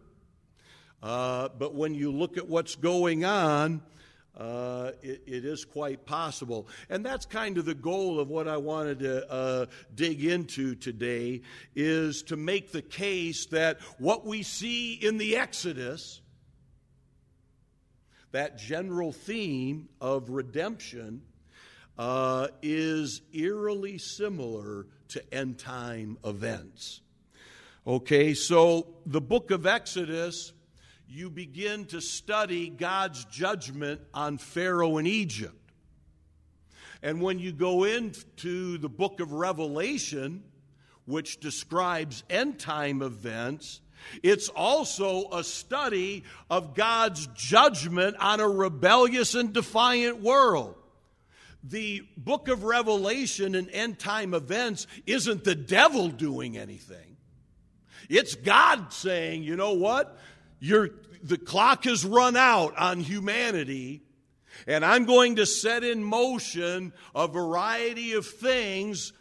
Uh, 1.02 1.50
but 1.58 1.74
when 1.74 1.94
you 1.94 2.12
look 2.12 2.38
at 2.38 2.48
what's 2.48 2.76
going 2.76 3.26
on, 3.26 3.82
uh, 4.38 4.92
it, 5.02 5.24
it 5.26 5.46
is 5.46 5.66
quite 5.66 6.06
possible. 6.06 6.68
And 6.90 7.04
that's 7.04 7.26
kind 7.26 7.58
of 7.58 7.66
the 7.66 7.74
goal 7.74 8.20
of 8.20 8.30
what 8.30 8.48
I 8.48 8.58
wanted 8.58 9.00
to 9.00 9.32
uh, 9.32 9.66
dig 9.96 10.24
into 10.24 10.76
today 10.76 11.42
is 11.76 12.22
to 12.24 12.38
make 12.38 12.72
the 12.72 12.84
case 12.84 13.48
that 13.48 13.80
what 13.98 14.26
we 14.26 14.44
see 14.44 14.94
in 14.94 15.18
the 15.18 15.38
Exodus, 15.38 16.22
that 18.32 18.60
general 18.60 19.12
theme 19.12 19.90
of 20.00 20.30
redemption, 20.30 21.24
uh, 21.98 22.48
is 22.62 23.22
eerily 23.34 23.98
similar 23.98 24.86
to 25.10 25.34
end 25.34 25.58
time 25.58 26.18
events. 26.24 27.02
Okay, 27.86 28.34
so 28.34 28.88
the 29.06 29.22
book 29.22 29.52
of 29.52 29.66
Exodus, 29.66 30.52
you 31.08 31.30
begin 31.30 31.86
to 31.86 32.02
study 32.02 32.70
God's 32.70 33.24
judgment 33.26 34.02
on 34.14 34.38
Pharaoh 34.38 34.98
in 34.98 35.08
Egypt. 35.08 35.54
And 37.02 37.22
when 37.22 37.40
you 37.40 37.54
go 37.54 37.86
into 37.86 38.78
the 38.78 38.90
book 38.90 39.20
of 39.20 39.32
Revelation, 39.32 40.44
which 41.06 41.40
describes 41.40 42.24
end 42.30 42.60
time 42.60 43.02
events, 43.02 43.80
it's 44.22 44.50
also 44.50 45.30
a 45.32 45.44
study 45.44 46.24
of 46.50 46.76
God's 46.76 47.28
judgment 47.36 48.18
on 48.20 48.40
a 48.40 48.48
rebellious 48.48 49.34
and 49.34 49.54
defiant 49.54 50.22
world 50.22 50.76
the 51.70 52.08
book 52.16 52.48
of 52.48 52.64
Revelation 52.64 53.56
and 53.56 53.70
end 53.72 54.00
time 54.00 54.34
events 54.34 54.88
isn't 55.06 55.44
the 55.44 55.56
devil 55.56 56.10
doing 56.10 56.58
anything. 56.58 57.18
It's 58.10 58.36
God 58.36 58.94
saying, 58.94 59.44
you 59.44 59.56
know 59.56 59.74
what? 59.74 60.18
You're, 60.60 60.90
the 61.22 61.38
clock 61.38 61.84
has 61.84 62.06
run 62.06 62.38
out 62.38 62.78
on 62.78 63.00
humanity, 63.02 64.02
and 64.66 64.86
I'm 64.86 65.06
going 65.06 65.36
to 65.38 65.46
set 65.46 65.84
in 65.84 66.04
motion 66.04 66.94
a 67.14 67.28
variety 67.28 68.14
of 68.14 68.26
things 68.26 69.14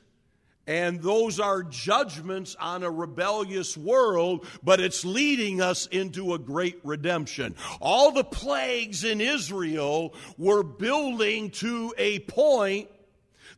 and 0.66 1.00
those 1.00 1.38
are 1.38 1.62
judgments 1.62 2.56
on 2.58 2.82
a 2.82 2.90
rebellious 2.90 3.76
world, 3.76 4.46
but 4.64 4.80
it's 4.80 5.04
leading 5.04 5.60
us 5.60 5.86
into 5.86 6.34
a 6.34 6.38
great 6.38 6.80
redemption. 6.82 7.54
All 7.80 8.10
the 8.10 8.24
plagues 8.24 9.04
in 9.04 9.20
Israel 9.20 10.14
were 10.36 10.64
building 10.64 11.50
to 11.50 11.94
a 11.96 12.18
point 12.20 12.88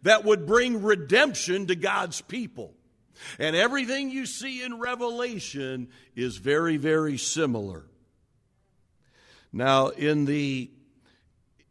that 0.02 0.24
would 0.24 0.46
bring 0.46 0.82
redemption 0.82 1.66
to 1.68 1.74
God's 1.74 2.20
people. 2.20 2.74
And 3.38 3.56
everything 3.56 4.10
you 4.10 4.26
see 4.26 4.62
in 4.62 4.78
Revelation 4.78 5.88
is 6.14 6.36
very, 6.36 6.76
very 6.76 7.16
similar. 7.16 7.84
Now, 9.50 9.88
in 9.88 10.26
the, 10.26 10.70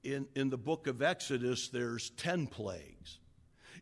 in, 0.04 0.28
in 0.36 0.50
the 0.50 0.58
book 0.58 0.88
of 0.88 1.02
Exodus, 1.02 1.70
there's 1.70 2.10
10 2.10 2.48
plagues 2.48 2.97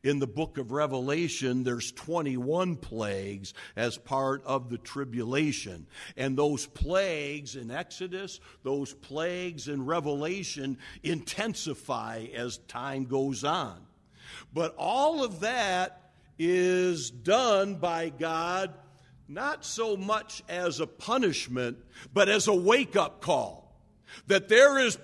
in 0.05 0.19
the 0.19 0.27
book 0.27 0.59
of 0.59 0.71
Revelation, 0.71 1.63
there's 1.63 1.91
21 1.91 2.75
plagues 2.75 3.55
as 3.75 3.97
part 3.97 4.43
of 4.45 4.69
the 4.69 4.77
tribulation. 4.77 5.87
And 6.15 6.37
those 6.37 6.67
plagues 6.67 7.55
in 7.55 7.71
Exodus, 7.71 8.39
those 8.61 8.93
plagues 8.93 9.67
in 9.67 9.83
Revelation 9.83 10.77
intensify 11.01 12.27
as 12.35 12.59
time 12.67 13.05
goes 13.05 13.43
on. 13.43 13.77
But 14.53 14.75
all 14.77 15.23
of 15.23 15.39
that 15.39 16.11
is 16.37 17.09
done 17.09 17.75
by 17.75 18.09
God 18.09 18.75
not 19.27 19.65
so 19.65 19.97
much 19.97 20.43
as 20.47 20.79
a 20.79 20.85
punishment, 20.85 21.79
but 22.13 22.29
as 22.29 22.47
a 22.47 22.53
wake 22.53 22.95
up 22.95 23.21
call. 23.21 23.64
That 24.27 24.49
there 24.49 24.77
is 24.79 24.97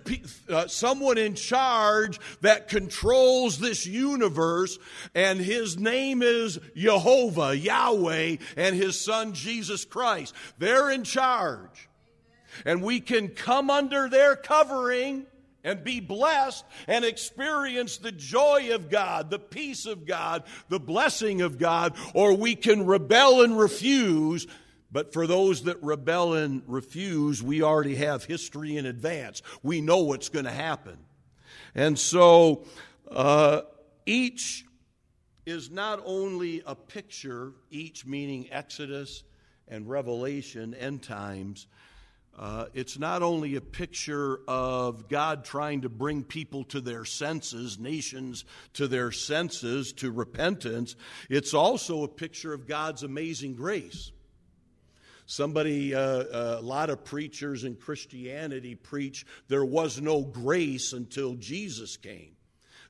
uh, 0.49 0.67
someone 0.67 1.17
in 1.17 1.35
charge 1.35 2.19
that 2.41 2.67
controls 2.67 3.59
this 3.59 3.85
universe, 3.85 4.77
and 5.13 5.39
his 5.39 5.77
name 5.77 6.21
is 6.21 6.59
Jehovah, 6.75 7.55
Yahweh, 7.55 8.37
and 8.57 8.75
his 8.75 8.99
son 8.99 9.33
Jesus 9.33 9.85
Christ. 9.85 10.33
They're 10.57 10.89
in 10.89 11.03
charge. 11.03 11.89
And 12.65 12.81
we 12.81 12.99
can 12.99 13.29
come 13.29 13.69
under 13.69 14.09
their 14.09 14.35
covering 14.35 15.25
and 15.63 15.83
be 15.83 15.99
blessed 15.99 16.65
and 16.87 17.05
experience 17.05 17.97
the 17.97 18.11
joy 18.11 18.73
of 18.73 18.89
God, 18.89 19.29
the 19.29 19.39
peace 19.39 19.85
of 19.85 20.05
God, 20.05 20.43
the 20.69 20.79
blessing 20.79 21.41
of 21.41 21.57
God, 21.57 21.95
or 22.13 22.33
we 22.33 22.55
can 22.55 22.85
rebel 22.85 23.41
and 23.41 23.57
refuse 23.57 24.47
but 24.91 25.13
for 25.13 25.25
those 25.25 25.63
that 25.63 25.81
rebel 25.81 26.33
and 26.33 26.63
refuse, 26.67 27.41
we 27.41 27.61
already 27.61 27.95
have 27.95 28.25
history 28.25 28.77
in 28.77 28.85
advance. 28.85 29.41
We 29.63 29.81
know 29.81 29.99
what's 29.99 30.29
going 30.29 30.45
to 30.45 30.51
happen. 30.51 30.97
And 31.73 31.97
so 31.97 32.65
uh, 33.09 33.61
each 34.05 34.65
is 35.45 35.71
not 35.71 36.01
only 36.05 36.61
a 36.65 36.75
picture, 36.75 37.53
each 37.69 38.05
meaning 38.05 38.47
Exodus 38.51 39.23
and 39.67 39.89
Revelation, 39.89 40.73
end 40.73 41.03
times. 41.03 41.67
Uh, 42.37 42.65
it's 42.73 42.97
not 42.97 43.21
only 43.21 43.55
a 43.55 43.61
picture 43.61 44.39
of 44.47 45.09
God 45.09 45.43
trying 45.43 45.81
to 45.81 45.89
bring 45.89 46.23
people 46.23 46.63
to 46.65 46.81
their 46.81 47.05
senses, 47.05 47.77
nations 47.77 48.45
to 48.73 48.87
their 48.87 49.11
senses, 49.11 49.93
to 49.93 50.11
repentance. 50.11 50.95
It's 51.29 51.53
also 51.53 52.03
a 52.03 52.07
picture 52.07 52.53
of 52.53 52.67
God's 52.67 53.03
amazing 53.03 53.55
grace. 53.55 54.11
Somebody, 55.31 55.95
uh, 55.95 56.01
uh, 56.01 56.57
a 56.59 56.61
lot 56.61 56.89
of 56.89 57.05
preachers 57.05 57.63
in 57.63 57.77
Christianity 57.77 58.75
preach 58.75 59.25
there 59.47 59.63
was 59.63 60.01
no 60.01 60.23
grace 60.23 60.91
until 60.91 61.35
Jesus 61.35 61.95
came. 61.95 62.35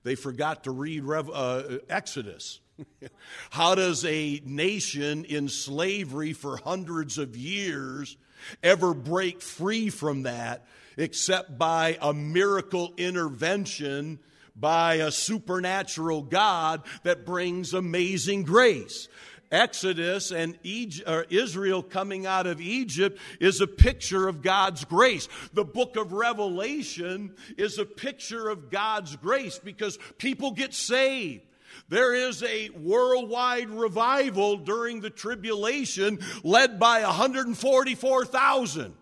They 0.02 0.16
forgot 0.16 0.64
to 0.64 0.72
read 0.72 1.04
Rev- 1.04 1.30
uh, 1.32 1.64
Exodus. 1.88 2.60
How 3.52 3.76
does 3.76 4.04
a 4.06 4.42
nation 4.44 5.26
in 5.26 5.50
slavery 5.50 6.34
for 6.34 6.58
hundreds 6.58 7.20
of 7.20 7.38
years 7.38 8.18
ever 8.64 8.96
break 8.96 9.44
free 9.44 9.92
from 9.92 10.24
that 10.24 10.66
except 10.98 11.60
by 11.60 12.00
a 12.02 12.12
miracle 12.12 12.96
intervention 12.98 14.18
by 14.56 14.96
a 14.96 15.12
supernatural 15.12 16.24
God 16.24 16.82
that 17.04 17.24
brings 17.24 17.76
amazing 17.76 18.46
grace? 18.46 19.10
Exodus 19.52 20.32
and 20.32 20.58
Egypt, 20.64 21.32
Israel 21.32 21.84
coming 21.84 22.26
out 22.26 22.48
of 22.48 22.62
Egypt 22.62 23.20
is 23.40 23.60
a 23.60 23.68
picture 23.68 24.28
of 24.28 24.42
God's 24.42 24.86
grace. 24.86 25.28
The 25.54 25.66
book 25.66 25.98
of 25.98 26.14
Revelation 26.14 27.36
is 27.58 27.78
a 27.78 27.86
picture 27.86 28.48
of 28.48 28.70
God's 28.70 29.16
grace 29.18 29.60
because 29.60 30.00
people 30.18 30.52
get 30.52 30.74
saved. 30.74 31.44
There 31.90 32.14
is 32.14 32.44
a 32.44 32.70
worldwide 32.70 33.70
revival 33.70 34.58
during 34.58 35.02
the 35.02 35.10
tribulation 35.10 36.20
led 36.44 36.80
by 36.80 37.02
144,000. 37.02 38.94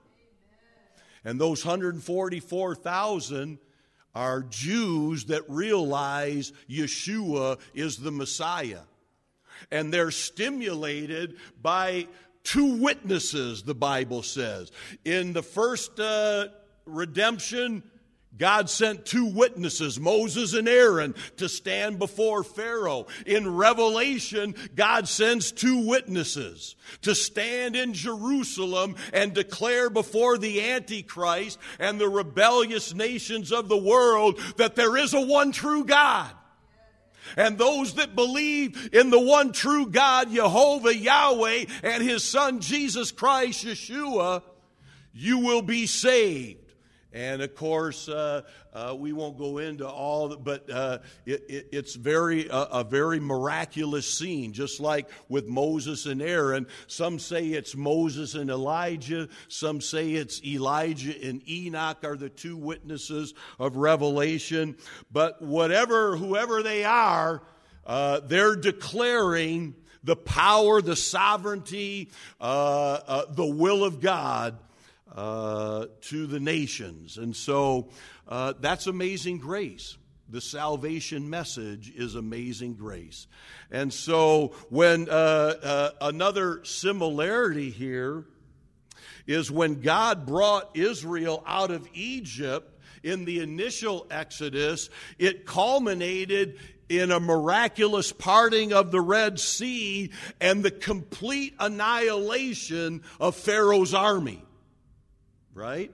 And 1.26 1.40
those 1.40 1.66
144,000 1.66 3.60
are 4.16 4.42
Jews 4.42 5.26
that 5.26 5.48
realize 5.50 6.54
Yeshua 6.68 7.60
is 7.76 7.98
the 7.98 8.12
Messiah 8.12 8.82
and 9.72 9.94
they're 9.94 10.12
stimulated 10.12 11.38
by 11.62 12.08
two 12.44 12.82
witnesses, 12.82 13.64
the 13.64 13.76
Bible 13.76 14.24
says. 14.24 14.72
In 15.06 15.34
the 15.34 15.44
first 15.44 16.00
uh, 16.00 16.48
redemption, 16.86 17.84
God 18.38 18.70
sent 18.70 19.06
two 19.06 19.26
witnesses, 19.26 20.00
Moses 20.00 20.54
and 20.54 20.68
Aaron, 20.68 21.14
to 21.38 21.50
stand 21.50 22.00
before 22.00 22.44
Pharaoh. 22.44 23.08
In 23.26 23.56
Revelation, 23.56 24.56
God 24.76 25.10
sends 25.10 25.52
two 25.52 25.86
witnesses 25.86 26.76
to 27.02 27.14
stand 27.14 27.76
in 27.76 27.94
Jerusalem 27.94 28.96
and 29.14 29.34
declare 29.34 29.90
before 29.90 30.38
the 30.38 30.72
Antichrist 30.72 31.60
and 31.80 32.00
the 32.00 32.08
rebellious 32.08 32.94
nations 32.94 33.52
of 33.52 33.68
the 33.68 33.78
world 33.78 34.40
that 34.56 34.76
there 34.76 34.96
is 34.96 35.14
a 35.14 35.22
one 35.22 35.52
true 35.52 35.84
God. 35.84 36.32
And 37.38 37.58
those 37.58 37.96
that 37.96 38.16
believe 38.16 38.90
in 38.94 39.10
the 39.10 39.20
one 39.20 39.52
true 39.52 39.88
God, 39.88 40.32
Jehovah, 40.34 40.96
Yahweh, 40.96 41.66
and 41.84 42.04
his 42.04 42.24
son 42.24 42.60
Jesus 42.60 43.12
Christ, 43.12 43.66
Yeshua, 43.66 44.42
you 45.14 45.40
will 45.40 45.62
be 45.62 45.86
saved. 45.86 46.59
And 47.12 47.42
of 47.42 47.56
course, 47.56 48.08
uh, 48.08 48.44
uh, 48.72 48.96
we 48.98 49.14
won't 49.14 49.38
go 49.38 49.58
into 49.58 49.88
all, 49.88 50.36
but 50.36 50.70
uh, 50.70 51.00
it, 51.26 51.44
it, 51.50 51.70
it's 51.72 51.96
very 51.96 52.50
uh, 52.50 52.66
a 52.66 52.84
very 52.84 53.20
miraculous 53.20 54.12
scene, 54.12 54.54
just 54.54 54.80
like 54.80 55.10
with 55.28 55.48
Moses 55.48 56.06
and 56.06 56.22
Aaron. 56.22 56.68
Some 56.86 57.18
say 57.18 57.48
it's 57.48 57.76
Moses 57.76 58.36
and 58.36 58.52
Elijah. 58.52 59.28
Some 59.48 59.82
say 59.82 60.14
it's 60.14 60.44
Elijah 60.46 61.16
and 61.28 61.42
Enoch 61.50 62.04
are 62.04 62.16
the 62.16 62.30
two 62.30 62.56
witnesses 62.56 63.34
of 63.58 63.76
Revelation. 63.76 64.78
But 65.12 65.42
whatever, 65.42 66.16
whoever 66.16 66.62
they 66.62 66.84
are, 66.84 67.42
uh, 67.88 68.20
they're 68.20 68.56
declaring 68.56 69.74
the 70.04 70.16
power, 70.16 70.80
the 70.80 70.96
sovereignty, 70.96 72.12
uh, 72.40 73.26
the 73.30 73.48
will 73.48 73.84
of 73.84 74.00
God 74.00 74.60
uh, 75.16 75.86
to 76.02 76.28
the 76.28 76.40
nations. 76.40 77.18
And 77.18 77.36
so 77.36 77.90
uh, 78.28 78.54
that's 78.60 78.88
amazing 78.88 79.40
grace. 79.40 79.98
The 80.30 80.42
salvation 80.42 81.30
message 81.30 81.92
is 81.96 82.16
amazing 82.16 82.76
grace. 82.76 83.28
And 83.72 83.92
so 83.92 84.54
when 84.70 85.10
uh, 85.10 85.12
uh, 85.12 85.90
another 86.02 86.64
similarity 86.64 87.72
here 87.72 88.26
is 89.26 89.50
when 89.50 89.82
God 89.82 90.28
brought 90.28 90.76
Israel 90.76 91.44
out 91.48 91.72
of 91.72 91.88
Egypt 91.94 92.80
in 93.02 93.26
the 93.26 93.40
initial 93.40 94.06
Exodus, 94.12 94.90
it 95.18 95.46
culminated 95.46 96.60
in 96.90 97.12
a 97.12 97.20
miraculous 97.20 98.12
parting 98.12 98.74
of 98.74 98.92
the 98.92 99.02
Red 99.02 99.40
Sea 99.40 100.12
and 100.42 100.64
the 100.64 100.72
complete 100.72 101.56
annihilation 101.60 103.04
of 103.20 103.36
Pharaoh's 103.36 103.94
army 103.94 104.44
right? 105.60 105.92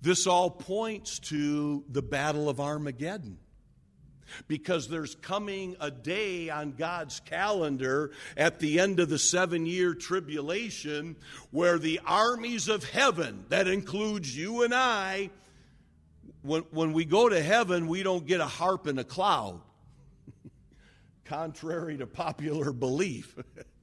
This 0.00 0.26
all 0.26 0.50
points 0.50 1.18
to 1.18 1.84
the 1.90 2.00
Battle 2.00 2.48
of 2.48 2.60
Armageddon. 2.60 3.38
Because 4.46 4.88
there's 4.88 5.16
coming 5.16 5.74
a 5.80 5.90
day 5.90 6.50
on 6.50 6.74
God's 6.78 7.18
calendar 7.18 8.12
at 8.36 8.60
the 8.60 8.78
end 8.78 9.00
of 9.00 9.08
the 9.08 9.18
seven 9.18 9.66
year 9.66 9.92
tribulation 9.92 11.16
where 11.50 11.80
the 11.80 12.00
armies 12.06 12.68
of 12.68 12.84
heaven, 12.84 13.44
that 13.48 13.66
includes 13.66 14.34
you 14.34 14.62
and 14.62 14.72
I, 14.72 15.30
when, 16.42 16.62
when 16.70 16.92
we 16.92 17.04
go 17.04 17.28
to 17.28 17.42
heaven, 17.42 17.88
we 17.88 18.04
don't 18.04 18.24
get 18.24 18.40
a 18.40 18.46
harp 18.46 18.86
in 18.86 19.00
a 19.00 19.04
cloud, 19.04 19.60
contrary 21.24 21.98
to 21.98 22.06
popular 22.06 22.72
belief. 22.72 23.36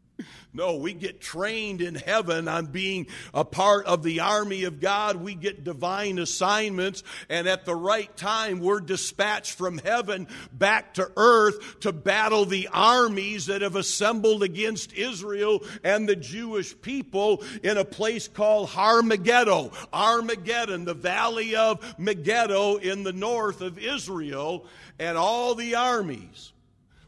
No, 0.54 0.78
we 0.78 0.94
get 0.94 1.22
trained 1.22 1.82
in 1.82 1.94
heaven 1.94 2.48
on 2.48 2.68
being 2.68 3.08
a 3.32 3.46
part 3.46 3.86
of 3.86 4.02
the 4.02 4.22
army 4.22 4.64
of 4.64 4.80
God. 4.80 5.18
We 5.18 5.36
get 5.36 5.64
divine 5.64 6.18
assignments, 6.18 7.04
and 7.30 7.48
at 7.48 7.66
the 7.66 7.76
right 7.76 8.16
time, 8.18 8.60
we're 8.60 8.80
dispatched 8.80 9.54
from 9.54 9.78
heaven 9.78 10.28
back 10.52 10.96
to 10.96 11.12
earth 11.16 11.82
to 11.82 11.92
battle 11.92 12.46
the 12.46 12.70
armies 12.74 13.46
that 13.48 13.62
have 13.62 13.76
assembled 13.76 14.42
against 14.42 14.94
Israel 14.94 15.64
and 15.84 16.10
the 16.10 16.16
Jewish 16.16 16.80
people 16.82 17.44
in 17.62 17.78
a 17.78 17.86
place 17.86 18.28
called 18.28 18.72
Armageddon. 18.76 19.70
Armageddon, 19.94 20.86
the 20.86 20.96
valley 20.96 21.56
of 21.56 22.00
Megiddo 22.00 22.78
in 22.78 23.04
the 23.04 23.14
north 23.14 23.62
of 23.62 23.78
Israel, 23.78 24.66
and 24.98 25.18
all 25.18 25.54
the 25.54 25.76
armies 25.76 26.52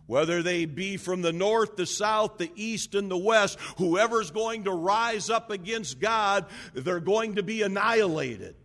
whether 0.09 0.41
they 0.41 0.65
be 0.65 0.97
from 0.97 1.21
the 1.21 1.31
north, 1.31 1.75
the 1.75 1.85
south, 1.85 2.39
the 2.39 2.51
east, 2.55 2.95
and 2.95 3.11
the 3.11 3.17
west, 3.17 3.59
whoever's 3.77 4.31
going 4.31 4.63
to 4.63 4.71
rise 4.71 5.29
up 5.29 5.51
against 5.51 5.99
God, 5.99 6.47
they're 6.73 6.99
going 6.99 7.35
to 7.35 7.43
be 7.43 7.61
annihilated. 7.61 8.55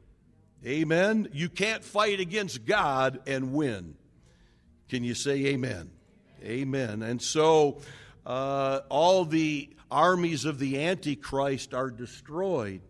Amen. 0.64 1.28
You 1.35 1.50
can't 1.50 1.85
fight 1.85 2.18
against 2.18 2.64
God 2.64 3.20
and 3.26 3.52
win. 3.52 3.94
Can 4.88 5.04
you 5.04 5.12
say 5.12 5.44
amen? 5.48 5.90
Amen. 6.42 7.02
And 7.02 7.20
so 7.20 7.83
uh, 8.24 8.80
all 8.88 9.26
the 9.26 9.68
armies 9.90 10.46
of 10.46 10.59
the 10.59 10.80
Antichrist 10.80 11.74
are 11.74 11.90
destroyed. 11.90 12.80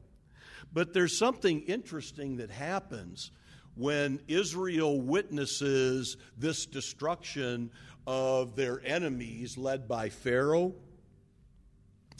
But 0.73 0.93
there's 0.93 1.19
something 1.19 1.63
interesting 1.63 2.37
that 2.37 2.53
happens 2.53 3.33
when 3.77 4.21
Israel 4.29 5.01
witnesses 5.01 6.17
this 6.39 6.67
destruction 6.67 7.71
of 8.07 8.57
their 8.57 8.81
enemies, 8.85 9.57
led 9.57 9.89
by 9.89 10.09
Pharaoh 10.09 10.75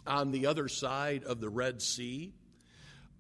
on 0.07 0.33
the 0.33 0.47
other 0.47 0.69
side 0.69 1.25
of 1.25 1.41
the 1.41 1.49
Red 1.49 1.81
Sea. 1.81 2.33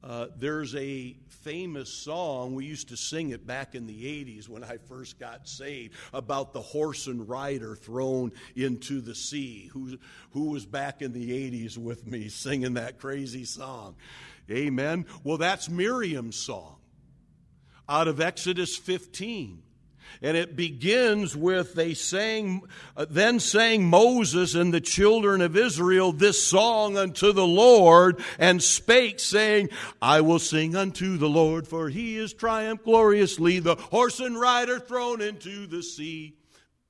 Uh, 0.02 0.26
there's 0.36 0.74
a 0.74 1.16
famous 1.28 1.90
song, 1.90 2.54
we 2.54 2.66
used 2.66 2.88
to 2.90 2.96
sing 2.96 3.30
it 3.30 3.46
back 3.46 3.74
in 3.74 3.86
the 3.86 4.04
80s 4.24 4.48
when 4.50 4.62
I 4.62 4.76
first 4.76 5.18
got 5.18 5.48
saved, 5.48 5.94
about 6.12 6.52
the 6.52 6.60
horse 6.60 7.06
and 7.06 7.26
rider 7.26 7.74
thrown 7.74 8.32
into 8.54 9.00
the 9.00 9.14
sea. 9.14 9.70
Who, 9.72 9.98
who 10.32 10.50
was 10.50 10.66
back 10.66 11.00
in 11.00 11.14
the 11.14 11.30
80s 11.50 11.78
with 11.78 12.06
me 12.06 12.28
singing 12.28 12.74
that 12.74 12.98
crazy 12.98 13.46
song? 13.46 13.94
Amen. 14.50 15.06
Well, 15.22 15.38
that's 15.38 15.70
Miriam's 15.70 16.36
song 16.36 16.76
out 17.88 18.08
of 18.08 18.20
Exodus 18.20 18.76
15. 18.76 19.62
And 20.22 20.36
it 20.36 20.56
begins 20.56 21.36
with 21.36 21.74
they 21.74 21.92
sang, 21.92 22.62
uh, 22.96 23.04
then 23.08 23.40
sang 23.40 23.84
Moses 23.84 24.54
and 24.54 24.72
the 24.72 24.80
children 24.80 25.40
of 25.40 25.56
Israel 25.56 26.12
this 26.12 26.42
song 26.42 26.96
unto 26.96 27.32
the 27.32 27.46
Lord 27.46 28.22
and 28.38 28.62
spake, 28.62 29.20
saying, 29.20 29.70
I 30.00 30.20
will 30.20 30.38
sing 30.38 30.76
unto 30.76 31.16
the 31.16 31.28
Lord, 31.28 31.66
for 31.66 31.88
he 31.88 32.16
is 32.16 32.32
triumphed 32.32 32.84
gloriously, 32.84 33.58
the 33.58 33.74
horse 33.74 34.20
and 34.20 34.38
rider 34.38 34.78
thrown 34.78 35.20
into 35.20 35.66
the 35.66 35.82
sea. 35.82 36.36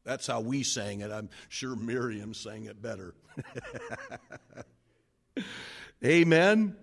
That's 0.05 0.27
how 0.27 0.41
we 0.41 0.63
sang 0.63 1.01
it. 1.01 1.11
I'm 1.11 1.31
sure 1.49 1.75
Miriam 1.75 2.35
sang 2.35 2.67
it 2.67 2.81
better. 2.81 3.15
Amen. 6.05 6.77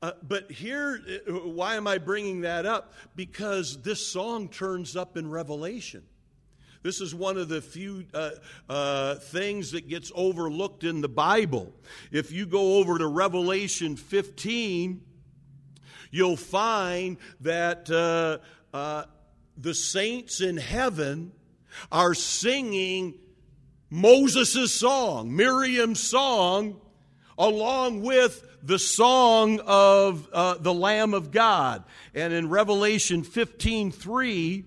Uh, 0.00 0.12
but 0.22 0.50
here, 0.50 1.00
uh, 1.28 1.32
why 1.32 1.74
am 1.74 1.88
I 1.88 1.98
bringing 1.98 2.42
that 2.42 2.66
up? 2.66 2.92
Because 3.16 3.82
this 3.82 4.06
song 4.06 4.48
turns 4.48 4.94
up 4.96 5.16
in 5.16 5.28
Revelation. 5.28 6.04
This 6.84 7.00
is 7.00 7.12
one 7.12 7.36
of 7.36 7.48
the 7.48 7.60
few 7.60 8.04
uh, 8.14 8.30
uh, 8.68 9.16
things 9.16 9.72
that 9.72 9.88
gets 9.88 10.12
overlooked 10.14 10.84
in 10.84 11.00
the 11.00 11.08
Bible. 11.08 11.72
If 12.12 12.30
you 12.30 12.46
go 12.46 12.76
over 12.76 12.98
to 12.98 13.06
Revelation 13.08 13.96
15, 13.96 15.02
you'll 16.12 16.36
find 16.36 17.16
that 17.40 17.90
uh, 17.90 18.38
uh, 18.76 19.04
the 19.56 19.74
saints 19.74 20.40
in 20.40 20.56
heaven 20.56 21.32
are 21.90 22.14
singing 22.14 23.14
Moses' 23.90 24.72
song, 24.72 25.34
Miriam's 25.34 26.00
song, 26.00 26.80
along 27.36 28.02
with 28.02 28.47
the 28.62 28.78
song 28.78 29.60
of 29.66 30.28
uh, 30.32 30.54
the 30.58 30.74
Lamb 30.74 31.14
of 31.14 31.30
God. 31.30 31.84
And 32.14 32.32
in 32.32 32.48
Revelation 32.48 33.22
15 33.22 33.92
3, 33.92 34.64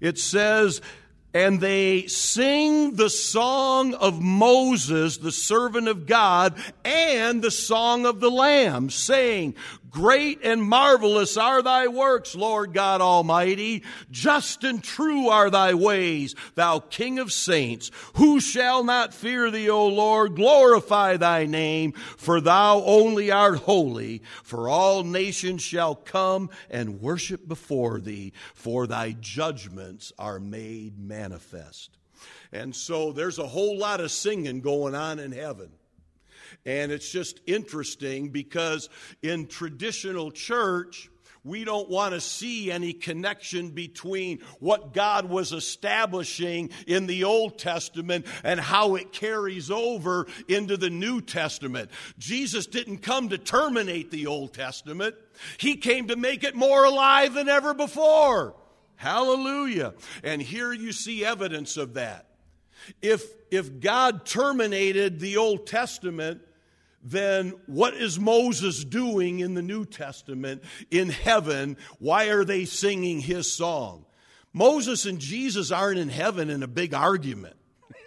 it 0.00 0.18
says, 0.18 0.80
and 1.34 1.60
they 1.60 2.06
sing 2.06 2.96
the 2.96 3.10
song 3.10 3.92
of 3.92 4.22
Moses, 4.22 5.18
the 5.18 5.32
servant 5.32 5.86
of 5.86 6.06
God, 6.06 6.54
and 6.82 7.42
the 7.42 7.50
song 7.50 8.06
of 8.06 8.20
the 8.20 8.30
Lamb, 8.30 8.88
saying, 8.88 9.54
Great 9.96 10.40
and 10.44 10.62
marvelous 10.62 11.38
are 11.38 11.62
thy 11.62 11.86
works, 11.88 12.34
Lord 12.34 12.74
God 12.74 13.00
Almighty. 13.00 13.82
Just 14.10 14.62
and 14.62 14.84
true 14.84 15.30
are 15.30 15.48
thy 15.48 15.72
ways, 15.72 16.34
thou 16.54 16.80
King 16.80 17.18
of 17.18 17.32
saints. 17.32 17.90
Who 18.16 18.38
shall 18.38 18.84
not 18.84 19.14
fear 19.14 19.50
thee, 19.50 19.70
O 19.70 19.86
Lord? 19.86 20.36
Glorify 20.36 21.16
thy 21.16 21.46
name, 21.46 21.92
for 21.92 22.42
thou 22.42 22.82
only 22.84 23.30
art 23.30 23.60
holy. 23.60 24.20
For 24.44 24.68
all 24.68 25.02
nations 25.02 25.62
shall 25.62 25.94
come 25.94 26.50
and 26.68 27.00
worship 27.00 27.48
before 27.48 27.98
thee, 27.98 28.34
for 28.52 28.86
thy 28.86 29.12
judgments 29.18 30.12
are 30.18 30.38
made 30.38 30.98
manifest. 30.98 31.96
And 32.52 32.76
so 32.76 33.12
there's 33.12 33.38
a 33.38 33.46
whole 33.46 33.78
lot 33.78 34.00
of 34.02 34.10
singing 34.10 34.60
going 34.60 34.94
on 34.94 35.18
in 35.18 35.32
heaven. 35.32 35.70
And 36.66 36.90
it's 36.92 37.10
just 37.10 37.40
interesting 37.46 38.30
because 38.30 38.90
in 39.22 39.46
traditional 39.46 40.32
church, 40.32 41.08
we 41.46 41.62
don't 41.62 41.88
want 41.88 42.12
to 42.12 42.20
see 42.20 42.72
any 42.72 42.92
connection 42.92 43.70
between 43.70 44.40
what 44.58 44.92
God 44.92 45.26
was 45.26 45.52
establishing 45.52 46.70
in 46.88 47.06
the 47.06 47.22
Old 47.22 47.56
Testament 47.56 48.26
and 48.42 48.58
how 48.58 48.96
it 48.96 49.12
carries 49.12 49.70
over 49.70 50.26
into 50.48 50.76
the 50.76 50.90
New 50.90 51.20
Testament. 51.20 51.92
Jesus 52.18 52.66
didn't 52.66 52.98
come 52.98 53.28
to 53.28 53.38
terminate 53.38 54.10
the 54.10 54.26
Old 54.26 54.54
Testament, 54.54 55.14
He 55.58 55.76
came 55.76 56.08
to 56.08 56.16
make 56.16 56.42
it 56.42 56.56
more 56.56 56.84
alive 56.84 57.34
than 57.34 57.48
ever 57.48 57.74
before. 57.74 58.56
Hallelujah. 58.96 59.94
And 60.24 60.42
here 60.42 60.72
you 60.72 60.90
see 60.90 61.24
evidence 61.24 61.76
of 61.76 61.94
that. 61.94 62.26
If, 63.02 63.22
if 63.52 63.78
God 63.80 64.26
terminated 64.26 65.20
the 65.20 65.36
Old 65.36 65.66
Testament, 65.66 66.40
then 67.08 67.54
what 67.66 67.94
is 67.94 68.18
Moses 68.18 68.84
doing 68.84 69.38
in 69.38 69.54
the 69.54 69.62
New 69.62 69.84
Testament 69.84 70.64
in 70.90 71.08
heaven? 71.08 71.76
Why 72.00 72.26
are 72.30 72.44
they 72.44 72.64
singing 72.64 73.20
his 73.20 73.50
song? 73.50 74.04
Moses 74.52 75.06
and 75.06 75.20
Jesus 75.20 75.70
aren't 75.70 76.00
in 76.00 76.08
heaven 76.08 76.50
in 76.50 76.64
a 76.64 76.68
big 76.68 76.94
argument. 76.94 77.56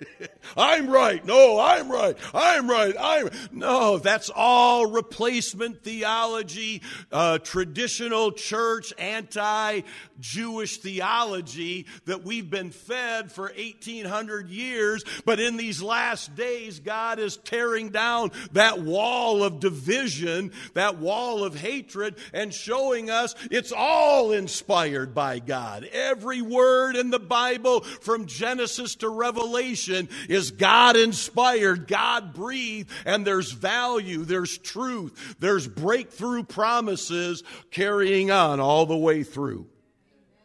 I'm 0.58 0.90
right. 0.90 1.24
No, 1.26 1.60
I'm 1.60 1.92
right. 1.92 2.18
I'm 2.34 2.70
right. 2.70 2.96
I'm 3.00 3.30
no. 3.52 3.98
That's 3.98 4.30
all 4.30 4.86
replacement 4.86 5.84
theology, 5.84 6.82
uh, 7.12 7.40
traditional 7.40 8.32
church, 8.32 8.94
anti-Jewish 8.98 10.78
theology 10.78 11.86
that 12.06 12.24
we've 12.24 12.50
been 12.50 12.72
fed 12.72 13.32
for 13.32 13.46
1800 13.46 14.50
years. 14.50 15.04
But 15.26 15.40
in 15.40 15.58
these 15.58 15.82
last 15.82 16.36
days, 16.36 16.80
God 16.80 17.20
is 17.20 17.38
tearing 17.38 17.90
down 17.90 18.32
that 18.54 18.82
wall 18.82 19.44
of 19.44 19.60
division, 19.60 20.52
that 20.74 20.98
wall 20.98 21.44
of 21.44 21.56
hatred, 21.56 22.16
and 22.34 22.54
showing 22.54 23.10
us 23.10 23.36
it's 23.52 23.72
all 23.72 24.32
inspired 24.32 25.14
by 25.14 25.40
God. 25.40 25.84
Every 25.92 26.42
word 26.42 26.96
in 26.96 27.10
the 27.10 27.20
Bible, 27.20 27.82
from 27.82 28.26
Genesis 28.26 28.96
to 28.96 29.10
Revelation, 29.10 30.10
is 30.28 30.39
God 30.52 30.96
inspired, 30.96 31.88
God 31.88 32.34
breathed, 32.34 32.90
and 33.06 33.26
there's 33.26 33.52
value, 33.52 34.24
there's 34.24 34.58
truth, 34.58 35.36
there's 35.40 35.68
breakthrough 35.68 36.44
promises 36.44 37.44
carrying 37.72 38.32
on 38.32 38.60
all 38.60 38.86
the 38.86 38.98
way 38.98 39.24
through. 39.24 39.68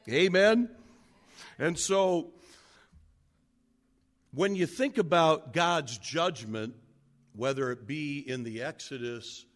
Amen? 0.09 0.69
And 1.59 1.79
so, 1.79 2.33
when 4.33 4.55
you 4.55 4.67
think 4.67 4.99
about 4.99 5.53
God's 5.53 5.97
judgment, 5.99 6.75
whether 7.37 7.71
it 7.71 7.87
be 7.87 8.19
in 8.19 8.43
the 8.43 8.63
Exodus 8.63 9.47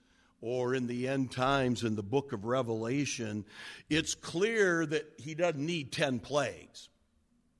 or 0.40 0.74
in 0.74 0.86
the 0.86 1.08
end 1.08 1.32
times 1.32 1.82
in 1.82 1.96
the 1.96 2.02
book 2.02 2.32
of 2.32 2.44
Revelation, 2.44 3.44
it's 3.90 4.14
clear 4.14 4.86
that 4.86 5.04
He 5.18 5.34
doesn't 5.34 5.64
need 5.64 5.92
10 5.92 6.20
plagues. 6.20 6.88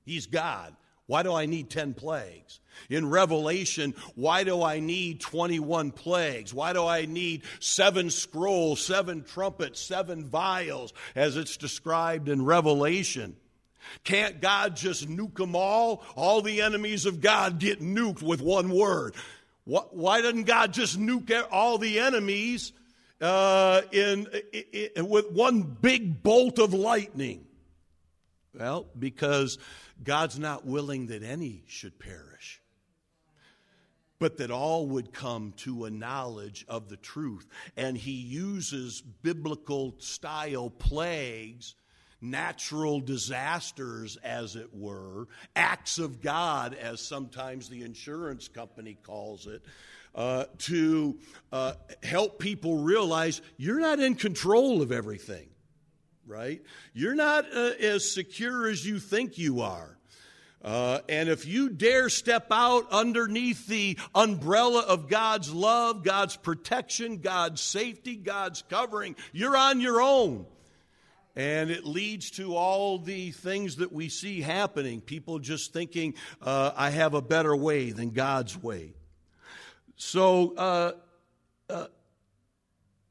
He's 0.05 0.25
God. 0.25 0.75
Why 1.09 1.23
do 1.23 1.33
I 1.33 1.47
need 1.47 1.71
10 1.71 1.95
plagues? 1.95 2.59
In 2.87 3.09
Revelation, 3.09 3.95
why 4.13 4.43
do 4.43 4.61
I 4.61 4.79
need 4.79 5.21
21 5.21 5.89
plagues? 5.89 6.53
Why 6.53 6.71
do 6.71 6.85
I 6.85 7.07
need 7.07 7.41
seven 7.59 8.11
scrolls, 8.11 8.79
seven 8.79 9.23
trumpets, 9.23 9.81
seven 9.81 10.23
vials, 10.23 10.93
as 11.15 11.35
it's 11.35 11.57
described 11.57 12.29
in 12.29 12.45
Revelation? 12.45 13.35
Can't 14.03 14.39
God 14.39 14.75
just 14.75 15.09
nuke 15.09 15.37
them 15.37 15.55
all? 15.55 16.03
All 16.15 16.43
the 16.43 16.61
enemies 16.61 17.07
of 17.07 17.21
God 17.21 17.57
get 17.57 17.81
nuked 17.81 18.21
with 18.21 18.39
one 18.39 18.69
word. 18.69 19.15
Why 19.65 20.21
doesn't 20.21 20.43
God 20.43 20.73
just 20.73 20.99
nuke 20.99 21.43
all 21.49 21.79
the 21.79 21.97
enemies 21.97 22.71
uh, 23.19 23.81
in, 23.91 24.27
in, 24.53 24.89
in, 24.95 25.09
with 25.09 25.31
one 25.31 25.63
big 25.63 26.21
bolt 26.21 26.59
of 26.59 26.75
lightning? 26.75 27.47
Well, 28.57 28.87
because 28.97 29.57
God's 30.03 30.39
not 30.39 30.65
willing 30.65 31.07
that 31.07 31.23
any 31.23 31.63
should 31.67 31.99
perish, 31.99 32.61
but 34.17 34.37
that 34.37 34.51
all 34.51 34.87
would 34.87 35.13
come 35.13 35.53
to 35.57 35.85
a 35.85 35.91
knowledge 35.91 36.65
of 36.67 36.89
the 36.89 36.97
truth. 36.97 37.47
And 37.77 37.95
He 37.97 38.11
uses 38.11 39.01
biblical 39.01 39.95
style 39.99 40.71
plagues, 40.71 41.75
natural 42.21 42.99
disasters, 42.99 44.17
as 44.17 44.55
it 44.55 44.73
were, 44.73 45.27
acts 45.55 45.99
of 45.99 46.21
God, 46.21 46.73
as 46.73 47.01
sometimes 47.01 47.69
the 47.69 47.83
insurance 47.83 48.47
company 48.47 48.97
calls 49.03 49.47
it. 49.47 49.61
Uh, 50.15 50.45
to 50.57 51.19
uh, 51.51 51.73
help 52.01 52.39
people 52.39 52.77
realize 52.77 53.43
you're 53.57 53.79
not 53.79 53.99
in 53.99 54.15
control 54.15 54.81
of 54.81 54.91
everything 54.91 55.47
right? 56.29 56.61
You're 56.93 57.15
not 57.15 57.45
uh, 57.53 57.71
as 57.81 58.09
secure 58.09 58.69
as 58.69 58.85
you 58.85 58.99
think 58.99 59.37
you 59.39 59.61
are. 59.61 59.97
Uh, 60.63 60.99
and 61.09 61.27
if 61.27 61.47
you 61.47 61.69
dare 61.69 62.09
step 62.09 62.47
out 62.51 62.85
underneath 62.91 63.65
the 63.65 63.97
umbrella 64.13 64.81
of 64.81 65.07
God's 65.07 65.51
love, 65.51 66.03
God's 66.03 66.35
protection, 66.35 67.17
God's 67.17 67.61
safety, 67.61 68.15
God's 68.15 68.61
covering, 68.69 69.15
you're 69.31 69.57
on 69.57 69.81
your 69.81 70.01
own. 70.01 70.45
And 71.35 71.71
it 71.71 71.85
leads 71.85 72.31
to 72.31 72.55
all 72.55 72.99
the 72.99 73.31
things 73.31 73.77
that 73.77 73.91
we 73.91 74.09
see 74.09 74.41
happening. 74.41 75.01
People 75.01 75.39
just 75.39 75.73
thinking, 75.73 76.13
uh, 76.41 76.71
I 76.75 76.89
have 76.89 77.13
a 77.13 77.21
better 77.21 77.55
way 77.55 77.91
than 77.91 78.11
God's 78.11 78.61
way. 78.61 78.93
So, 79.95 80.55
uh, 80.55 80.91
uh 81.69 81.85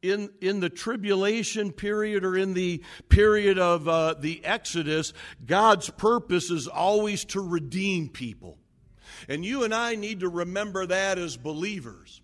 in, 0.02 0.30
in 0.40 0.60
the 0.60 0.68
tribulation 0.68 1.72
period 1.72 2.24
or 2.24 2.36
in 2.36 2.54
the 2.54 2.82
period 3.08 3.58
of 3.58 3.88
uh, 3.88 4.14
the 4.14 4.44
Exodus, 4.44 5.12
God's 5.44 5.90
purpose 5.90 6.50
is 6.50 6.68
always 6.68 7.24
to 7.26 7.40
redeem 7.40 8.08
people. 8.08 8.58
And 9.28 9.44
you 9.44 9.64
and 9.64 9.74
I 9.74 9.94
need 9.96 10.20
to 10.20 10.28
remember 10.28 10.86
that 10.86 11.18
as 11.18 11.36
believers 11.36 12.22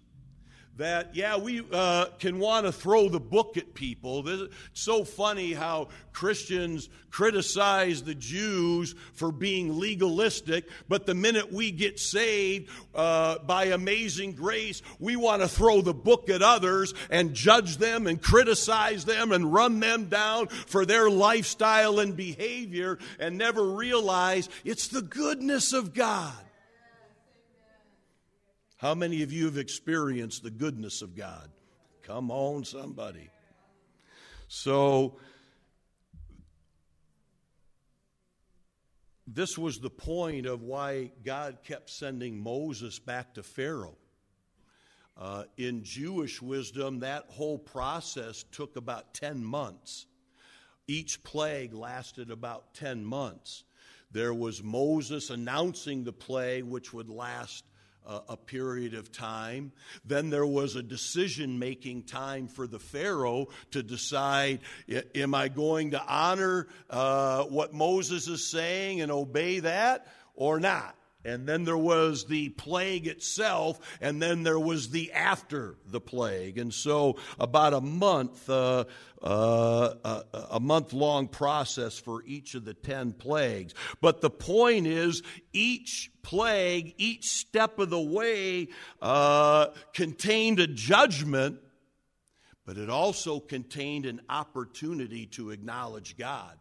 that, 0.76 1.14
yeah, 1.14 1.36
we 1.36 1.62
uh, 1.72 2.06
can 2.18 2.38
want 2.38 2.66
to 2.66 2.72
throw 2.72 3.08
the 3.08 3.20
book 3.20 3.56
at 3.56 3.74
people. 3.74 4.26
It's 4.28 4.52
so 4.72 5.04
funny 5.04 5.52
how 5.52 5.88
Christians 6.12 6.88
criticize 7.10 8.02
the 8.02 8.14
Jews 8.14 8.96
for 9.12 9.30
being 9.30 9.78
legalistic, 9.78 10.68
but 10.88 11.06
the 11.06 11.14
minute 11.14 11.52
we 11.52 11.70
get 11.70 12.00
saved 12.00 12.70
uh, 12.92 13.38
by 13.38 13.66
amazing 13.66 14.32
grace, 14.32 14.82
we 14.98 15.14
want 15.14 15.42
to 15.42 15.48
throw 15.48 15.80
the 15.80 15.94
book 15.94 16.28
at 16.28 16.42
others 16.42 16.92
and 17.08 17.34
judge 17.34 17.76
them 17.76 18.08
and 18.08 18.20
criticize 18.20 19.04
them 19.04 19.30
and 19.30 19.52
run 19.52 19.78
them 19.78 20.06
down 20.06 20.48
for 20.48 20.84
their 20.84 21.08
lifestyle 21.08 22.00
and 22.00 22.16
behavior 22.16 22.98
and 23.20 23.38
never 23.38 23.62
realize 23.62 24.48
it's 24.64 24.88
the 24.88 25.02
goodness 25.02 25.72
of 25.72 25.94
God. 25.94 26.43
How 28.84 28.94
many 28.94 29.22
of 29.22 29.32
you 29.32 29.46
have 29.46 29.56
experienced 29.56 30.42
the 30.42 30.50
goodness 30.50 31.00
of 31.00 31.16
God? 31.16 31.48
Come 32.02 32.30
on, 32.30 32.64
somebody. 32.64 33.30
So, 34.46 35.16
this 39.26 39.56
was 39.56 39.78
the 39.78 39.88
point 39.88 40.44
of 40.44 40.60
why 40.60 41.12
God 41.24 41.60
kept 41.64 41.88
sending 41.88 42.38
Moses 42.38 42.98
back 42.98 43.32
to 43.36 43.42
Pharaoh. 43.42 43.96
Uh, 45.16 45.44
in 45.56 45.82
Jewish 45.82 46.42
wisdom, 46.42 46.98
that 46.98 47.24
whole 47.28 47.56
process 47.56 48.44
took 48.52 48.76
about 48.76 49.14
10 49.14 49.42
months. 49.42 50.04
Each 50.86 51.24
plague 51.24 51.72
lasted 51.72 52.30
about 52.30 52.74
10 52.74 53.02
months. 53.02 53.64
There 54.10 54.34
was 54.34 54.62
Moses 54.62 55.30
announcing 55.30 56.04
the 56.04 56.12
plague, 56.12 56.64
which 56.64 56.92
would 56.92 57.08
last 57.08 57.64
a 58.06 58.36
period 58.36 58.94
of 58.94 59.12
time. 59.12 59.72
Then 60.04 60.30
there 60.30 60.46
was 60.46 60.76
a 60.76 60.82
decision 60.82 61.58
making 61.58 62.04
time 62.04 62.48
for 62.48 62.66
the 62.66 62.78
Pharaoh 62.78 63.48
to 63.70 63.82
decide 63.82 64.60
am 65.14 65.34
I 65.34 65.48
going 65.48 65.92
to 65.92 66.02
honor 66.02 66.68
uh, 66.90 67.44
what 67.44 67.72
Moses 67.72 68.28
is 68.28 68.50
saying 68.50 69.00
and 69.00 69.10
obey 69.10 69.60
that 69.60 70.06
or 70.34 70.60
not? 70.60 70.96
And 71.24 71.46
then 71.46 71.64
there 71.64 71.78
was 71.78 72.26
the 72.26 72.50
plague 72.50 73.06
itself, 73.06 73.80
and 74.00 74.20
then 74.20 74.42
there 74.42 74.58
was 74.58 74.90
the 74.90 75.12
after 75.12 75.76
the 75.86 76.00
plague. 76.00 76.58
And 76.58 76.72
so, 76.72 77.16
about 77.38 77.72
a 77.72 77.80
month, 77.80 78.48
uh, 78.50 78.84
uh, 79.22 79.94
a, 80.04 80.24
a 80.52 80.60
month 80.60 80.92
long 80.92 81.28
process 81.28 81.98
for 81.98 82.22
each 82.24 82.54
of 82.54 82.66
the 82.66 82.74
10 82.74 83.12
plagues. 83.12 83.74
But 84.02 84.20
the 84.20 84.30
point 84.30 84.86
is, 84.86 85.22
each 85.52 86.10
plague, 86.22 86.94
each 86.98 87.24
step 87.24 87.78
of 87.78 87.88
the 87.88 88.00
way, 88.00 88.68
uh, 89.00 89.68
contained 89.94 90.60
a 90.60 90.66
judgment, 90.66 91.58
but 92.66 92.76
it 92.76 92.90
also 92.90 93.40
contained 93.40 94.04
an 94.04 94.20
opportunity 94.28 95.26
to 95.26 95.50
acknowledge 95.50 96.18
God. 96.18 96.58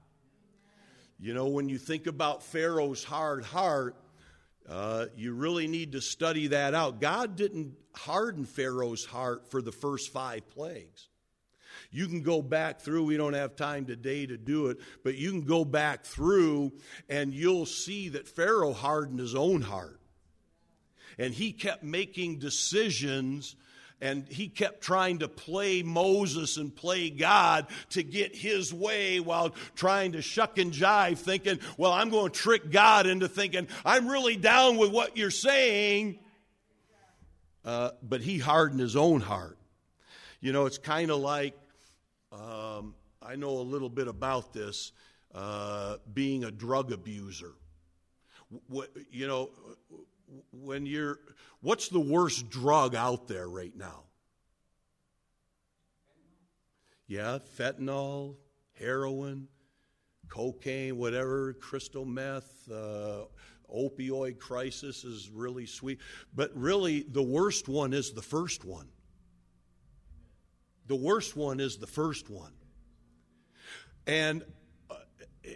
You 1.19 1.33
know, 1.33 1.47
when 1.47 1.69
you 1.69 1.77
think 1.77 2.07
about 2.07 2.43
Pharaoh's 2.43 3.03
hard 3.03 3.45
heart, 3.45 3.95
uh, 4.69 5.07
you 5.15 5.33
really 5.33 5.67
need 5.67 5.91
to 5.93 6.01
study 6.01 6.47
that 6.47 6.73
out. 6.73 7.01
God 7.01 7.35
didn't 7.35 7.75
harden 7.93 8.45
Pharaoh's 8.45 9.05
heart 9.05 9.49
for 9.49 9.61
the 9.61 9.71
first 9.71 10.11
five 10.11 10.47
plagues. 10.49 11.09
You 11.91 12.07
can 12.07 12.21
go 12.23 12.41
back 12.41 12.81
through, 12.81 13.03
we 13.05 13.17
don't 13.17 13.33
have 13.33 13.55
time 13.55 13.85
today 13.85 14.25
to 14.25 14.37
do 14.37 14.67
it, 14.67 14.77
but 15.03 15.15
you 15.15 15.29
can 15.29 15.43
go 15.43 15.63
back 15.63 16.05
through 16.05 16.71
and 17.07 17.33
you'll 17.33 17.67
see 17.67 18.09
that 18.09 18.27
Pharaoh 18.27 18.73
hardened 18.73 19.19
his 19.19 19.35
own 19.35 19.61
heart. 19.61 19.99
And 21.19 21.33
he 21.33 21.51
kept 21.51 21.83
making 21.83 22.39
decisions 22.39 23.55
and 24.03 24.27
he 24.27 24.49
kept 24.49 24.81
trying 24.81 25.19
to 25.19 25.29
play 25.29 25.81
Moses 25.81 26.57
and 26.57 26.75
play 26.75 27.09
God 27.09 27.67
to 27.91 28.03
get 28.03 28.35
his 28.35 28.73
way 28.73 29.21
while 29.21 29.51
trying 29.75 30.11
to 30.11 30.21
shuck 30.21 30.57
and 30.57 30.73
jive, 30.73 31.17
thinking, 31.17 31.57
well, 31.77 31.93
I'm 31.93 32.09
going 32.09 32.29
to 32.29 32.37
trick 32.37 32.69
God 32.69 33.07
into 33.07 33.29
thinking, 33.29 33.69
I'm 33.85 34.09
really 34.09 34.35
down 34.35 34.75
with 34.75 34.91
what 34.91 35.15
you're 35.15 35.31
saying. 35.31 36.19
Uh, 37.63 37.91
but 38.03 38.19
he 38.19 38.39
hardened 38.39 38.81
his 38.81 38.97
own 38.97 39.21
heart. 39.21 39.57
You 40.41 40.51
know, 40.51 40.65
it's 40.65 40.77
kind 40.77 41.09
of 41.09 41.19
like 41.19 41.57
um, 42.33 42.95
I 43.21 43.37
know 43.37 43.51
a 43.51 43.63
little 43.63 43.89
bit 43.89 44.09
about 44.09 44.51
this 44.51 44.91
uh, 45.33 45.95
being 46.13 46.43
a 46.43 46.51
drug 46.51 46.91
abuser. 46.91 47.53
What, 48.67 48.89
you 49.11 49.27
know, 49.27 49.49
when 50.51 50.85
you're, 50.85 51.19
what's 51.61 51.89
the 51.89 51.99
worst 51.99 52.49
drug 52.49 52.95
out 52.95 53.27
there 53.27 53.47
right 53.47 53.75
now? 53.75 54.03
Yeah, 57.07 57.39
fentanyl, 57.57 58.35
heroin, 58.79 59.47
cocaine, 60.29 60.97
whatever, 60.97 61.53
crystal 61.53 62.05
meth, 62.05 62.69
uh, 62.71 63.25
opioid 63.73 64.39
crisis 64.39 65.03
is 65.03 65.29
really 65.29 65.65
sweet. 65.65 65.99
But 66.33 66.51
really, 66.55 67.03
the 67.03 67.23
worst 67.23 67.67
one 67.67 67.93
is 67.93 68.13
the 68.13 68.21
first 68.21 68.65
one. 68.65 68.87
The 70.87 70.95
worst 70.95 71.35
one 71.35 71.59
is 71.59 71.77
the 71.77 71.87
first 71.87 72.29
one. 72.29 72.53
And 74.05 74.43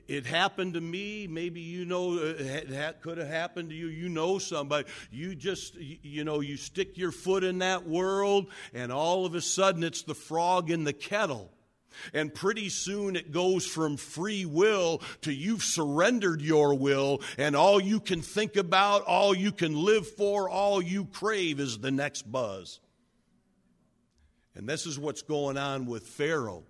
it 0.07 0.25
happened 0.25 0.73
to 0.75 0.81
me. 0.81 1.27
Maybe 1.27 1.61
you 1.61 1.85
know 1.85 2.13
uh, 2.13 2.35
it 2.37 3.01
could 3.01 3.17
have 3.17 3.27
happened 3.27 3.69
to 3.69 3.75
you. 3.75 3.87
You 3.87 4.09
know 4.09 4.37
somebody. 4.37 4.87
You 5.11 5.35
just, 5.35 5.75
you 5.75 6.23
know, 6.23 6.41
you 6.41 6.57
stick 6.57 6.97
your 6.97 7.11
foot 7.11 7.43
in 7.43 7.59
that 7.59 7.87
world, 7.87 8.47
and 8.73 8.91
all 8.91 9.25
of 9.25 9.35
a 9.35 9.41
sudden 9.41 9.83
it's 9.83 10.03
the 10.03 10.15
frog 10.15 10.69
in 10.69 10.83
the 10.83 10.93
kettle. 10.93 11.51
And 12.13 12.33
pretty 12.33 12.69
soon 12.69 13.15
it 13.15 13.31
goes 13.31 13.65
from 13.65 13.97
free 13.97 14.45
will 14.45 15.01
to 15.21 15.31
you've 15.31 15.63
surrendered 15.63 16.41
your 16.41 16.75
will, 16.75 17.21
and 17.37 17.55
all 17.55 17.81
you 17.81 17.99
can 17.99 18.21
think 18.21 18.55
about, 18.55 19.03
all 19.03 19.35
you 19.35 19.51
can 19.51 19.75
live 19.75 20.07
for, 20.07 20.49
all 20.49 20.81
you 20.81 21.05
crave 21.05 21.59
is 21.59 21.79
the 21.79 21.91
next 21.91 22.31
buzz. 22.31 22.79
And 24.55 24.67
this 24.67 24.85
is 24.85 24.97
what's 24.97 25.21
going 25.21 25.57
on 25.57 25.85
with 25.85 26.07
Pharaoh 26.07 26.63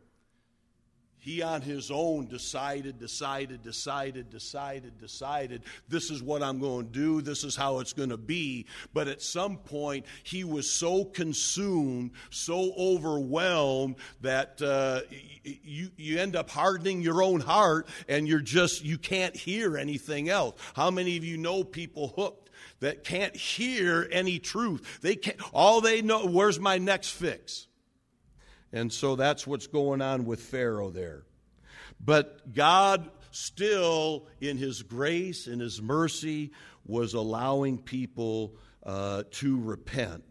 he 1.27 1.41
on 1.41 1.61
his 1.61 1.91
own 1.91 2.25
decided, 2.27 2.99
decided, 2.99 3.61
decided, 3.61 4.29
decided, 4.29 4.97
decided, 4.97 5.61
this 5.89 6.09
is 6.09 6.23
what 6.23 6.41
I'm 6.41 6.57
going 6.57 6.85
to 6.85 6.91
do, 6.91 7.21
this 7.21 7.43
is 7.43 7.53
how 7.53 7.79
it's 7.79 7.91
going 7.91 8.11
to 8.11 8.17
be. 8.17 8.65
But 8.93 9.09
at 9.09 9.21
some 9.21 9.57
point, 9.57 10.05
he 10.23 10.45
was 10.45 10.69
so 10.69 11.03
consumed, 11.03 12.11
so 12.29 12.71
overwhelmed 12.77 13.97
that 14.21 14.61
uh, 14.61 15.01
you, 15.43 15.91
you 15.97 16.17
end 16.17 16.37
up 16.37 16.49
hardening 16.49 17.01
your 17.01 17.21
own 17.21 17.41
heart 17.41 17.89
and 18.07 18.25
you're 18.25 18.39
just, 18.39 18.85
you 18.85 18.97
can't 18.97 19.35
hear 19.35 19.77
anything 19.77 20.29
else. 20.29 20.57
How 20.75 20.91
many 20.91 21.17
of 21.17 21.25
you 21.25 21.35
know 21.35 21.65
people 21.65 22.13
hooked? 22.15 22.51
That 22.79 23.03
can't 23.03 23.35
hear 23.35 24.07
any 24.11 24.39
truth. 24.39 24.99
They 25.01 25.15
can't, 25.15 25.37
all 25.51 25.81
they 25.81 26.01
know, 26.01 26.25
where's 26.25 26.59
my 26.59 26.77
next 26.77 27.09
fix? 27.09 27.66
And 28.73 28.91
so 28.91 29.15
that's 29.15 29.47
what's 29.47 29.67
going 29.67 30.01
on 30.01 30.25
with 30.25 30.41
Pharaoh 30.41 30.89
there. 30.89 31.23
But 31.99 32.53
God 32.53 33.09
still, 33.31 34.27
in 34.41 34.57
His 34.57 34.83
grace 34.83 35.47
and 35.47 35.61
His 35.61 35.81
mercy, 35.81 36.51
was 36.85 37.13
allowing 37.13 37.79
people 37.79 38.55
uh, 38.83 39.23
to 39.31 39.59
repent. 39.59 40.23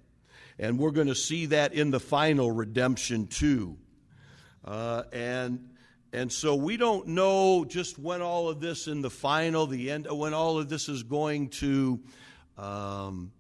And 0.59 0.79
we're 0.79 0.91
going 0.91 1.09
to 1.09 1.15
see 1.15 1.47
that 1.47 1.75
in 1.75 1.91
the 1.91 2.01
final 2.01 2.51
redemption 2.51 3.27
too. 3.27 3.77
Uh, 4.65 5.05
and 5.13 5.69
and 6.13 6.33
so 6.33 6.55
we 6.55 6.79
don't 6.79 7.09
know 7.09 7.65
just 7.67 7.99
when 7.99 8.23
all 8.23 8.49
of 8.49 8.59
this 8.59 8.87
in 8.87 9.03
the 9.03 9.11
final, 9.11 9.67
the 9.67 9.91
end, 9.91 10.07
when 10.11 10.33
all 10.33 10.59
of 10.59 10.69
this 10.69 10.89
is 10.89 11.03
going 11.03 11.51
to 11.51 12.01
um, 12.57 13.33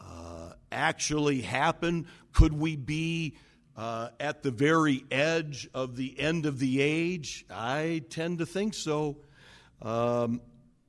uh, 0.00 0.52
actually 0.72 1.42
happen. 1.42 2.06
Could 2.32 2.54
we 2.54 2.76
be 2.76 3.36
uh, 3.76 4.08
at 4.20 4.42
the 4.42 4.50
very 4.50 5.04
edge 5.10 5.68
of 5.74 5.96
the 5.96 6.18
end 6.18 6.46
of 6.46 6.58
the 6.58 6.80
age? 6.80 7.44
I 7.50 8.02
tend 8.10 8.38
to 8.38 8.46
think 8.46 8.74
so. 8.74 9.16
Um, 9.82 10.40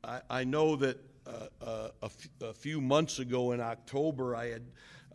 I, 0.03 0.21
I, 0.29 0.43
know 0.43 0.75
that 0.75 0.99
uh, 1.25 1.31
uh, 1.65 1.89
a, 2.01 2.05
f- 2.05 2.29
a 2.41 2.53
few 2.53 2.79
months 2.79 3.19
ago 3.19 3.51
in 3.51 3.59
October, 3.59 4.35
I 4.35 4.47
had 4.47 4.63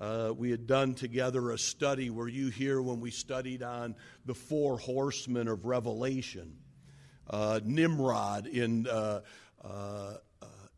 uh, 0.01 0.33
we 0.37 0.51
had 0.51 0.67
done 0.67 0.95
together 0.95 1.51
a 1.51 1.59
study. 1.59 2.11
Were 2.11 2.29
you 2.29 2.49
here 2.49 2.81
when 2.81 3.01
we 3.01 3.11
studied 3.11 3.63
on 3.63 3.95
the 4.25 4.35
four 4.35 4.79
horsemen 4.79 5.47
of 5.47 5.67
Revelation? 5.67 6.57
Uh, 7.29 7.61
Nimrod 7.65 8.47
in 8.47 8.87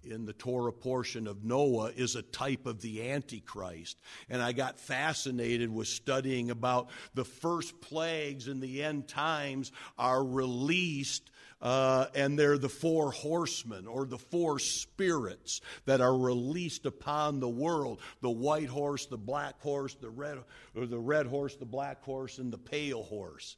in 0.04 0.24
the 0.24 0.32
Torah 0.32 0.72
portion 0.72 1.26
of 1.26 1.44
Noah 1.44 1.92
is 1.96 2.16
a 2.16 2.22
type 2.22 2.66
of 2.66 2.80
the 2.80 3.10
Antichrist. 3.10 3.98
And 4.28 4.42
I 4.42 4.52
got 4.52 4.78
fascinated 4.78 5.72
with 5.72 5.88
studying 5.88 6.50
about 6.50 6.88
the 7.14 7.24
first 7.24 7.80
plagues 7.80 8.48
in 8.48 8.60
the 8.60 8.82
end 8.82 9.08
times 9.08 9.72
are 9.98 10.24
released. 10.24 11.30
Uh, 11.60 12.06
and 12.16 12.36
they're 12.36 12.58
the 12.58 12.68
four 12.68 13.12
horsemen 13.12 13.86
or 13.86 14.04
the 14.04 14.18
four 14.18 14.58
spirits 14.58 15.60
that 15.84 16.00
are 16.00 16.16
released 16.16 16.86
upon 16.86 17.38
the 17.38 17.48
world 17.48 18.00
the 18.20 18.28
white 18.28 18.68
horse, 18.68 19.06
the 19.06 19.16
black 19.16 19.60
horse, 19.60 19.94
the 19.94 20.10
red, 20.10 20.38
or 20.74 20.86
the 20.86 20.98
red 20.98 21.24
horse, 21.24 21.54
the 21.54 21.64
black 21.64 22.02
horse, 22.02 22.38
and 22.38 22.52
the 22.52 22.58
pale 22.58 23.04
horse. 23.04 23.56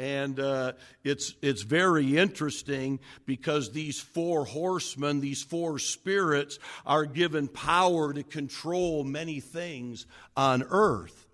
And 0.00 0.40
uh, 0.40 0.72
it's, 1.04 1.34
it's 1.42 1.60
very 1.60 2.16
interesting 2.16 3.00
because 3.26 3.72
these 3.72 4.00
four 4.00 4.46
horsemen, 4.46 5.20
these 5.20 5.42
four 5.42 5.78
spirits, 5.78 6.58
are 6.86 7.04
given 7.04 7.48
power 7.48 8.14
to 8.14 8.22
control 8.22 9.04
many 9.04 9.40
things 9.40 10.06
on 10.34 10.64
earth. 10.70 11.26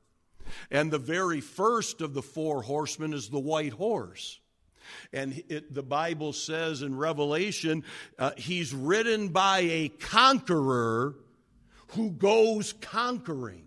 And 0.68 0.90
the 0.90 0.98
very 0.98 1.40
first 1.40 2.00
of 2.00 2.12
the 2.12 2.22
four 2.22 2.62
horsemen 2.62 3.12
is 3.12 3.28
the 3.28 3.38
white 3.38 3.72
horse. 3.72 4.40
And 5.12 5.44
it, 5.48 5.72
the 5.72 5.84
Bible 5.84 6.32
says 6.32 6.82
in 6.82 6.96
Revelation, 6.96 7.84
uh, 8.18 8.32
he's 8.36 8.74
ridden 8.74 9.28
by 9.28 9.60
a 9.60 9.88
conqueror 9.90 11.14
who 11.90 12.10
goes 12.10 12.72
conquering. 12.72 13.65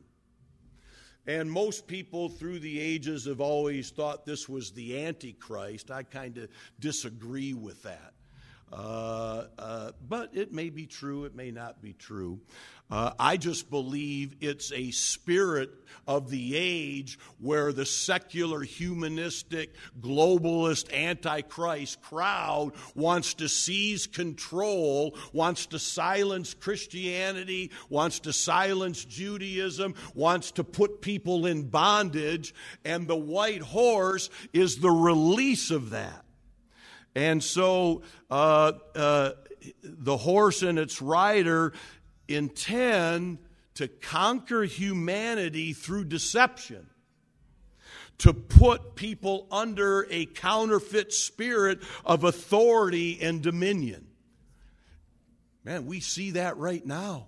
And 1.30 1.52
most 1.52 1.86
people 1.86 2.28
through 2.28 2.58
the 2.58 2.80
ages 2.80 3.26
have 3.26 3.40
always 3.40 3.92
thought 3.92 4.26
this 4.26 4.50
was 4.50 4.72
the 4.72 5.06
Antichrist. 5.06 5.92
I 5.92 6.02
kind 6.02 6.36
of 6.40 6.50
disagree 6.80 7.54
with 7.54 7.84
that. 7.84 8.14
Uh, 8.72 9.46
uh, 9.58 9.92
but 10.08 10.30
it 10.34 10.54
may 10.54 10.70
be 10.70 10.86
true, 10.86 11.26
it 11.26 11.36
may 11.36 11.52
not 11.52 11.82
be 11.82 11.94
true. 11.94 12.40
Uh, 12.92 13.12
I 13.20 13.38
just 13.38 13.70
believe 13.70 14.36
it's 14.42 14.72
a 14.72 14.90
spirit 14.90 15.70
of 16.08 16.32
the 16.32 16.56
age 16.56 17.20
where 17.40 17.72
the 17.72 17.86
secular, 17.86 18.62
humanistic, 18.62 19.76
globalist, 20.02 20.92
antichrist 20.92 22.02
crowd 22.02 22.72
wants 22.96 23.36
to 23.36 23.48
seize 23.48 24.08
control, 24.08 25.16
wants 25.34 25.68
to 25.68 25.78
silence 25.78 26.56
Christianity, 26.56 27.70
wants 27.90 28.22
to 28.22 28.34
silence 28.34 29.06
Judaism, 29.06 29.94
wants 30.16 30.52
to 30.54 30.64
put 30.64 31.02
people 31.02 31.46
in 31.46 31.70
bondage, 31.70 32.56
and 32.84 33.08
the 33.08 33.16
white 33.16 33.62
horse 33.62 34.32
is 34.52 34.78
the 34.78 34.90
release 34.90 35.70
of 35.70 35.92
that. 35.92 36.26
And 37.16 37.44
so 37.44 38.04
uh, 38.30 38.74
uh, 38.96 39.32
the 39.84 40.18
horse 40.18 40.62
and 40.62 40.80
its 40.80 41.02
rider 41.02 41.74
intend 42.28 43.40
to 43.76 43.88
conquer 43.88 44.64
humanity 44.64 45.74
through 45.74 46.06
deception, 46.06 46.88
to 48.20 48.34
put 48.34 48.96
people 48.96 49.48
under 49.52 50.06
a 50.10 50.26
counterfeit 50.26 51.14
spirit 51.14 51.80
of 52.06 52.26
authority 52.26 53.20
and 53.22 53.42
dominion. 53.42 54.08
Man, 55.64 55.86
we 55.86 56.00
see 56.00 56.32
that 56.32 56.58
right 56.58 56.86
now. 56.86 57.28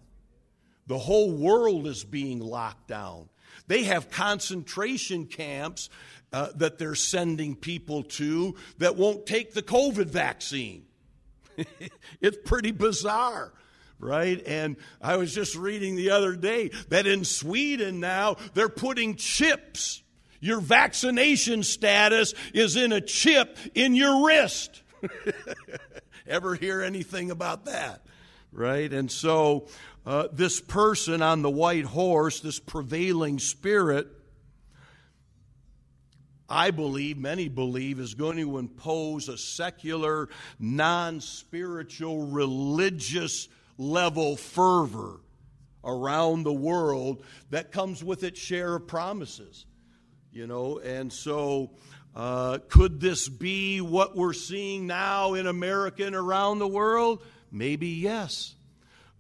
The 0.88 0.98
whole 0.98 1.32
world 1.32 1.88
is 1.88 2.04
being 2.04 2.39
locked 2.39 2.88
down. 2.88 3.30
They 3.68 3.84
have 3.84 4.10
concentration 4.10 5.26
camps 5.26 5.90
uh, 6.34 6.50
that 6.56 6.78
they're 6.78 6.96
sending 6.96 7.56
people 7.56 8.04
to 8.04 8.56
that 8.78 8.96
won't 8.96 9.26
take 9.26 9.54
the 9.54 9.62
COVID 9.62 10.08
vaccine. 10.08 10.86
it's 12.22 12.38
pretty 12.46 12.72
bizarre 12.72 13.54
right? 14.02 14.42
And 14.46 14.78
I 15.00 15.18
was 15.18 15.34
just 15.34 15.56
reading 15.56 15.96
the 15.96 16.10
other 16.10 16.36
day 16.36 16.72
that 16.90 17.06
in 17.06 17.24
Sweden 17.24 18.00
now 18.00 18.38
they're 18.54 18.68
putting 18.68 19.16
chips. 19.16 20.02
Your 20.40 20.60
vaccination 20.60 21.62
status 21.62 22.34
is 22.54 22.76
in 22.76 22.92
a 22.92 23.00
chip 23.00 23.58
in 23.76 23.94
your 23.96 24.26
wrist. 24.26 24.82
Ever 26.28 26.56
hear 26.56 26.82
anything 26.82 27.30
about 27.30 27.66
that? 27.66 28.04
Right? 28.52 28.92
And 28.92 29.10
so 29.12 29.68
uh, 30.06 30.28
this 30.32 30.60
person 30.60 31.22
on 31.22 31.42
the 31.42 31.50
white 31.50 31.86
horse, 31.86 32.40
this 32.40 32.60
prevailing 32.60 33.40
spirit, 33.40 34.08
I 36.50 36.72
believe, 36.72 37.18
many 37.18 37.48
believe, 37.48 38.00
is 38.00 38.14
going 38.14 38.38
to 38.38 38.58
impose 38.58 39.30
a 39.30 39.38
secular, 39.38 40.30
non 40.60 41.22
spiritual, 41.22 42.28
religious 42.28 43.48
level 43.78 44.36
fervor 44.36 45.22
around 45.84 46.44
the 46.44 46.54
world 46.54 47.24
that 47.50 47.72
comes 47.72 48.04
with 48.04 48.24
its 48.24 48.40
share 48.40 48.76
of 48.76 48.88
promises. 48.88 49.66
You 50.32 50.48
know, 50.48 50.80
and 50.80 51.12
so 51.12 51.72
uh, 52.16 52.60
could 52.70 53.00
this 53.00 53.30
be 53.30 53.82
what 53.82 54.16
we're 54.16 54.34
seeing 54.34 54.88
now 54.88 55.34
in 55.36 55.48
America 55.48 56.06
and 56.06 56.16
around 56.16 56.60
the 56.60 56.68
world? 56.68 57.24
Maybe 57.52 57.88
yes. 57.88 58.56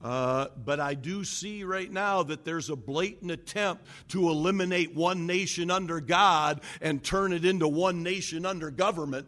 Uh, 0.03 0.47
but 0.63 0.79
I 0.79 0.95
do 0.95 1.23
see 1.23 1.63
right 1.63 1.91
now 1.91 2.23
that 2.23 2.43
there's 2.43 2.69
a 2.69 2.75
blatant 2.75 3.29
attempt 3.31 3.85
to 4.09 4.29
eliminate 4.29 4.95
one 4.95 5.27
nation 5.27 5.69
under 5.69 6.01
God 6.01 6.61
and 6.81 7.03
turn 7.03 7.33
it 7.33 7.45
into 7.45 7.67
one 7.67 8.01
nation 8.01 8.45
under 8.45 8.71
government. 8.71 9.27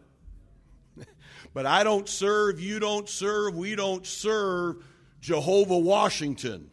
but 1.54 1.66
I 1.66 1.84
don't 1.84 2.08
serve, 2.08 2.60
you 2.60 2.80
don't 2.80 3.08
serve, 3.08 3.54
we 3.54 3.76
don't 3.76 4.04
serve 4.04 4.84
Jehovah 5.20 5.78
Washington. 5.78 6.70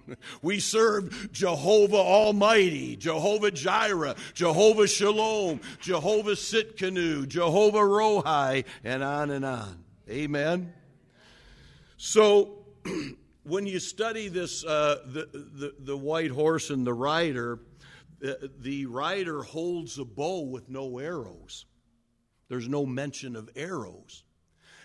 we 0.42 0.58
serve 0.58 1.30
Jehovah 1.32 1.96
Almighty, 1.96 2.96
Jehovah 2.96 3.50
Jireh, 3.50 4.16
Jehovah 4.34 4.86
Shalom, 4.86 5.60
Jehovah 5.80 6.32
Tsidkenu, 6.32 7.28
Jehovah 7.28 7.78
Rohi, 7.78 8.64
and 8.84 9.02
on 9.02 9.30
and 9.30 9.44
on. 9.44 9.84
Amen. 10.08 10.72
So, 11.96 12.64
when 13.44 13.66
you 13.66 13.80
study 13.80 14.28
this, 14.28 14.64
uh, 14.64 14.98
the, 15.06 15.28
the, 15.32 15.74
the, 15.78 15.96
white 15.96 16.30
horse 16.30 16.70
and 16.70 16.86
the 16.86 16.94
rider, 16.94 17.60
the, 18.20 18.50
the 18.60 18.86
rider 18.86 19.42
holds 19.42 19.98
a 19.98 20.04
bow 20.04 20.42
with 20.42 20.68
no 20.68 20.98
arrows. 20.98 21.66
There's 22.48 22.68
no 22.68 22.86
mention 22.86 23.34
of 23.34 23.50
arrows. 23.56 24.24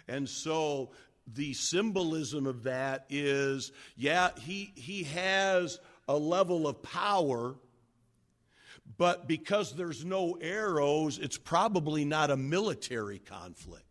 And 0.07 0.27
so 0.27 0.91
the 1.33 1.53
symbolism 1.53 2.47
of 2.47 2.63
that 2.63 3.05
is 3.09 3.71
yeah, 3.95 4.29
he, 4.39 4.71
he 4.75 5.03
has 5.03 5.79
a 6.07 6.17
level 6.17 6.67
of 6.67 6.81
power, 6.81 7.55
but 8.97 9.27
because 9.27 9.75
there's 9.75 10.05
no 10.05 10.37
arrows, 10.39 11.19
it's 11.19 11.37
probably 11.37 12.05
not 12.05 12.31
a 12.31 12.37
military 12.37 13.19
conflict. 13.19 13.83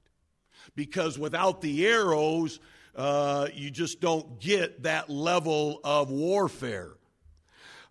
Because 0.75 1.19
without 1.19 1.61
the 1.61 1.87
arrows, 1.87 2.59
uh, 2.97 3.49
you 3.53 3.71
just 3.71 4.01
don't 4.01 4.41
get 4.41 4.85
that 4.85 5.11
level 5.11 5.81
of 5.85 6.11
warfare. 6.11 6.95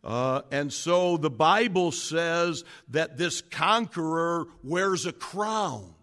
Uh, 0.03 0.41
and 0.51 0.73
so 0.73 1.17
the 1.17 1.29
Bible 1.29 1.91
says 1.91 2.63
that 2.89 3.17
this 3.17 3.41
conqueror 3.41 4.47
wears 4.63 5.05
a 5.05 5.11
crown. 5.11 5.93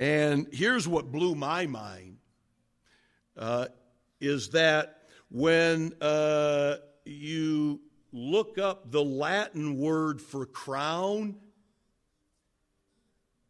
And 0.00 0.46
here's 0.52 0.86
what 0.86 1.10
blew 1.10 1.34
my 1.34 1.66
mind 1.66 2.18
uh, 3.36 3.66
is 4.20 4.50
that 4.50 5.02
when 5.28 5.92
uh, 6.00 6.76
you 7.04 7.80
look 8.12 8.58
up 8.58 8.90
the 8.90 9.02
Latin 9.02 9.76
word 9.76 10.20
for 10.20 10.46
crown, 10.46 11.36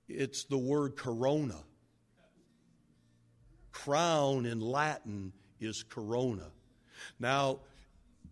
it's 0.08 0.44
the 0.44 0.58
word 0.58 0.96
corona 0.96 1.64
crown 3.84 4.44
in 4.44 4.60
Latin 4.60 5.32
is 5.60 5.84
corona. 5.84 6.50
Now, 7.20 7.60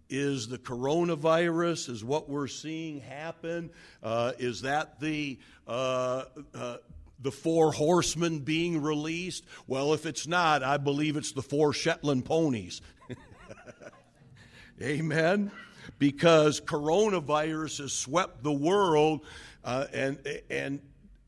is 0.08 0.48
the 0.48 0.58
coronavirus, 0.58 1.88
is 1.88 2.04
what 2.04 2.28
we're 2.28 2.48
seeing 2.48 3.00
happen, 3.00 3.70
uh, 4.02 4.32
is 4.38 4.62
that 4.62 4.98
the, 5.00 5.38
uh, 5.68 6.24
uh, 6.54 6.76
the 7.20 7.30
four 7.30 7.72
horsemen 7.72 8.40
being 8.40 8.82
released? 8.82 9.44
Well, 9.68 9.94
if 9.94 10.04
it's 10.04 10.26
not, 10.26 10.64
I 10.64 10.78
believe 10.78 11.16
it's 11.16 11.32
the 11.32 11.42
four 11.42 11.72
Shetland 11.72 12.24
ponies. 12.24 12.80
Amen? 14.82 15.52
Because 15.98 16.60
coronavirus 16.60 17.82
has 17.82 17.92
swept 17.92 18.42
the 18.42 18.52
world, 18.52 19.24
uh, 19.64 19.86
and, 19.92 20.18
and 20.50 20.80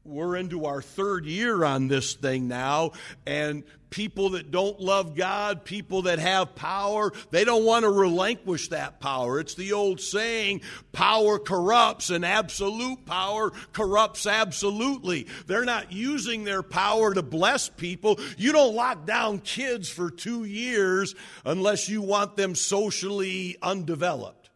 we're 0.08 0.36
into 0.36 0.64
our 0.64 0.82
third 0.82 1.26
year 1.26 1.64
on 1.64 1.88
this 1.88 2.14
thing 2.14 2.48
now, 2.48 2.92
and 3.26 3.62
people 3.90 4.30
that 4.30 4.50
don't 4.50 4.80
love 4.80 5.14
God, 5.14 5.64
people 5.64 6.02
that 6.02 6.18
have 6.18 6.54
power, 6.54 7.12
they 7.30 7.44
don't 7.44 7.64
want 7.64 7.84
to 7.84 7.90
relinquish 7.90 8.68
that 8.68 9.00
power. 9.00 9.40
It's 9.40 9.54
the 9.54 9.72
old 9.72 10.00
saying 10.00 10.62
power 10.92 11.38
corrupts, 11.38 12.10
and 12.10 12.24
absolute 12.24 13.04
power 13.06 13.50
corrupts 13.72 14.26
absolutely. 14.26 15.26
They're 15.46 15.64
not 15.64 15.92
using 15.92 16.44
their 16.44 16.62
power 16.62 17.14
to 17.14 17.22
bless 17.22 17.68
people. 17.68 18.18
You 18.36 18.52
don't 18.52 18.74
lock 18.74 19.06
down 19.06 19.38
kids 19.38 19.88
for 19.88 20.10
two 20.10 20.44
years 20.44 21.14
unless 21.44 21.88
you 21.88 22.02
want 22.02 22.36
them 22.36 22.54
socially 22.54 23.56
undeveloped, 23.62 24.50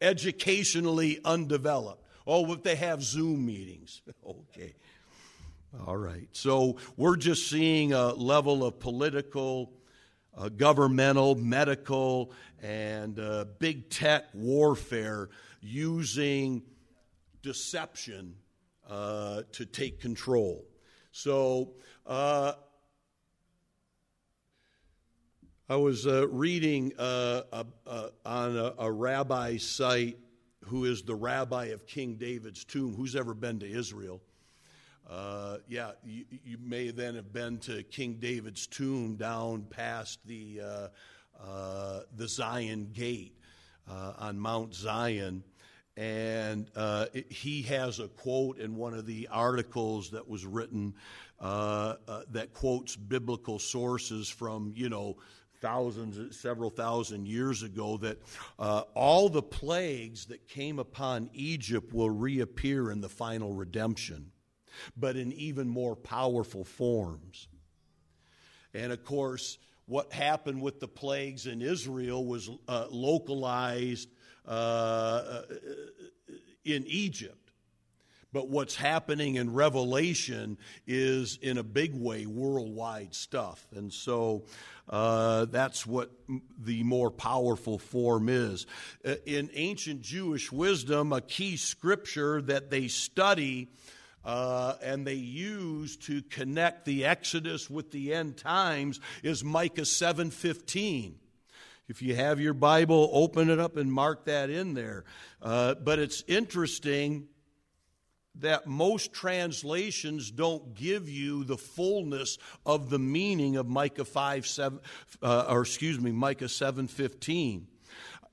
educationally 0.00 1.20
undeveloped. 1.24 2.03
Oh, 2.26 2.52
if 2.52 2.62
they 2.62 2.76
have 2.76 3.02
Zoom 3.02 3.44
meetings. 3.44 4.02
okay. 4.26 4.74
All 5.86 5.96
right. 5.96 6.28
So 6.32 6.76
we're 6.96 7.16
just 7.16 7.50
seeing 7.50 7.92
a 7.92 8.12
level 8.14 8.64
of 8.64 8.78
political, 8.78 9.72
uh, 10.36 10.48
governmental, 10.48 11.34
medical, 11.34 12.32
and 12.62 13.18
uh, 13.18 13.44
big 13.58 13.90
tech 13.90 14.24
warfare 14.32 15.28
using 15.60 16.62
deception 17.42 18.36
uh, 18.88 19.42
to 19.52 19.66
take 19.66 20.00
control. 20.00 20.64
So 21.10 21.72
uh, 22.06 22.52
I 25.68 25.76
was 25.76 26.06
uh, 26.06 26.28
reading 26.28 26.92
uh, 26.98 27.42
on 28.24 28.56
a, 28.56 28.74
a 28.78 28.90
rabbi's 28.90 29.66
site 29.66 30.18
who 30.66 30.84
is 30.84 31.02
the 31.02 31.14
rabbi 31.14 31.66
of 31.66 31.86
King 31.86 32.14
David's 32.14 32.64
tomb. 32.64 32.94
Who's 32.94 33.16
ever 33.16 33.34
been 33.34 33.58
to 33.60 33.70
Israel? 33.70 34.20
Uh, 35.08 35.58
yeah, 35.68 35.92
you, 36.04 36.24
you, 36.44 36.56
may 36.62 36.90
then 36.90 37.14
have 37.14 37.32
been 37.32 37.58
to 37.58 37.82
King 37.84 38.16
David's 38.20 38.66
tomb 38.66 39.16
down 39.16 39.66
past 39.68 40.18
the, 40.26 40.60
uh, 40.64 40.88
uh, 41.44 42.00
the 42.16 42.26
Zion 42.26 42.88
Gate 42.94 43.36
uh, 43.90 44.14
on 44.18 44.38
Mount 44.38 44.74
Zion. 44.74 45.44
And 45.96 46.70
uh, 46.74 47.06
it, 47.12 47.30
he 47.30 47.62
has 47.62 48.00
a 48.00 48.08
quote 48.08 48.58
in 48.58 48.76
one 48.76 48.94
of 48.94 49.04
the 49.04 49.28
articles 49.30 50.10
that 50.10 50.26
was 50.26 50.46
written 50.46 50.94
uh, 51.38 51.96
that 52.30 52.54
quotes 52.54 52.96
biblical 52.96 53.58
sources 53.58 54.30
from, 54.30 54.72
you 54.74 54.88
know, 54.88 55.16
thousands, 55.64 56.36
several 56.36 56.68
thousand 56.68 57.26
years 57.26 57.62
ago, 57.62 57.96
that 57.96 58.18
uh, 58.58 58.82
all 58.94 59.30
the 59.30 59.42
plagues 59.42 60.26
that 60.26 60.46
came 60.46 60.78
upon 60.78 61.30
Egypt 61.32 61.94
will 61.94 62.10
reappear 62.10 62.90
in 62.90 63.00
the 63.00 63.08
final 63.08 63.54
redemption, 63.54 64.30
but 64.94 65.16
in 65.16 65.32
even 65.32 65.66
more 65.66 65.96
powerful 65.96 66.64
forms. 66.64 67.48
And 68.74 68.92
of 68.92 69.04
course, 69.06 69.56
what 69.86 70.12
happened 70.12 70.60
with 70.60 70.80
the 70.80 70.88
plagues 70.88 71.46
in 71.46 71.62
Israel 71.62 72.26
was 72.26 72.50
uh, 72.68 72.86
localized 72.90 74.10
uh, 74.46 75.42
in 76.66 76.84
Egypt. 76.86 77.43
But 78.34 78.48
what's 78.48 78.74
happening 78.74 79.36
in 79.36 79.54
Revelation 79.54 80.58
is, 80.88 81.38
in 81.40 81.56
a 81.56 81.62
big 81.62 81.94
way, 81.94 82.26
worldwide 82.26 83.14
stuff. 83.14 83.64
And 83.72 83.92
so 83.92 84.42
uh, 84.88 85.44
that's 85.44 85.86
what 85.86 86.10
the 86.58 86.82
more 86.82 87.12
powerful 87.12 87.78
form 87.78 88.28
is. 88.28 88.66
Uh, 89.04 89.14
in 89.24 89.50
ancient 89.54 90.02
Jewish 90.02 90.50
wisdom, 90.50 91.12
a 91.12 91.20
key 91.20 91.56
scripture 91.56 92.42
that 92.42 92.70
they 92.70 92.88
study 92.88 93.68
uh, 94.24 94.74
and 94.82 95.06
they 95.06 95.14
use 95.14 95.96
to 95.98 96.20
connect 96.22 96.86
the 96.86 97.04
Exodus 97.04 97.70
with 97.70 97.92
the 97.92 98.12
end 98.12 98.36
times 98.36 98.98
is 99.22 99.44
Micah 99.44 99.82
7:15. 99.82 101.14
If 101.86 102.02
you 102.02 102.16
have 102.16 102.40
your 102.40 102.54
Bible, 102.54 103.10
open 103.12 103.48
it 103.48 103.60
up 103.60 103.76
and 103.76 103.92
mark 103.92 104.24
that 104.24 104.50
in 104.50 104.74
there. 104.74 105.04
Uh, 105.40 105.74
but 105.74 106.00
it's 106.00 106.24
interesting 106.26 107.28
that 108.40 108.66
most 108.66 109.12
translations 109.12 110.30
don't 110.30 110.74
give 110.74 111.08
you 111.08 111.44
the 111.44 111.56
fullness 111.56 112.38
of 112.66 112.90
the 112.90 112.98
meaning 112.98 113.56
of 113.56 113.68
Micah 113.68 114.04
5 114.04 114.46
7 114.46 114.80
uh, 115.22 115.46
or 115.48 115.62
excuse 115.62 116.00
me 116.00 116.10
Micah 116.12 116.46
7:15. 116.46 117.66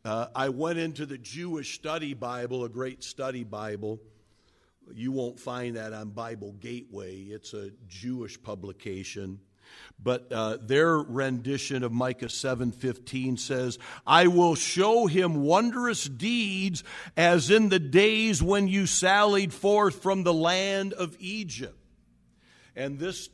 Uh, 0.03 0.27
I 0.35 0.49
went 0.49 0.79
into 0.79 1.05
the 1.05 1.17
Jewish 1.17 1.75
Study 1.75 2.15
Bible, 2.15 2.63
a 2.63 2.69
great 2.69 3.03
study 3.03 3.43
Bible. 3.43 3.99
You 4.91 5.11
won't 5.11 5.39
find 5.39 5.75
that 5.75 5.93
on 5.93 6.09
Bible 6.09 6.53
Gateway. 6.53 7.17
It's 7.17 7.53
a 7.53 7.69
Jewish 7.87 8.41
publication. 8.41 9.39
But 10.03 10.31
uh, 10.31 10.57
their 10.61 10.97
rendition 10.97 11.83
of 11.83 11.91
Micah 11.91 12.25
7:15 12.25 13.37
says, 13.37 13.77
"I 14.05 14.27
will 14.27 14.55
show 14.55 15.07
him 15.07 15.43
wondrous 15.43 16.05
deeds 16.05 16.83
as 17.15 17.49
in 17.51 17.69
the 17.69 17.79
days 17.79 18.41
when 18.41 18.67
you 18.67 18.87
sallied 18.87 19.53
forth 19.53 20.01
from 20.01 20.23
the 20.23 20.33
land 20.33 20.93
of 20.93 21.15
Egypt." 21.19 21.77
And 22.75 22.97
this 22.99 23.29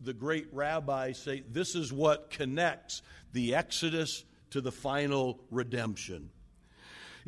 the 0.00 0.12
great 0.12 0.48
rabbis 0.52 1.18
say 1.18 1.42
this 1.50 1.74
is 1.74 1.92
what 1.92 2.30
connects 2.30 3.02
the 3.32 3.54
Exodus 3.54 4.24
to 4.50 4.60
the 4.60 4.72
final 4.72 5.40
redemption. 5.50 6.30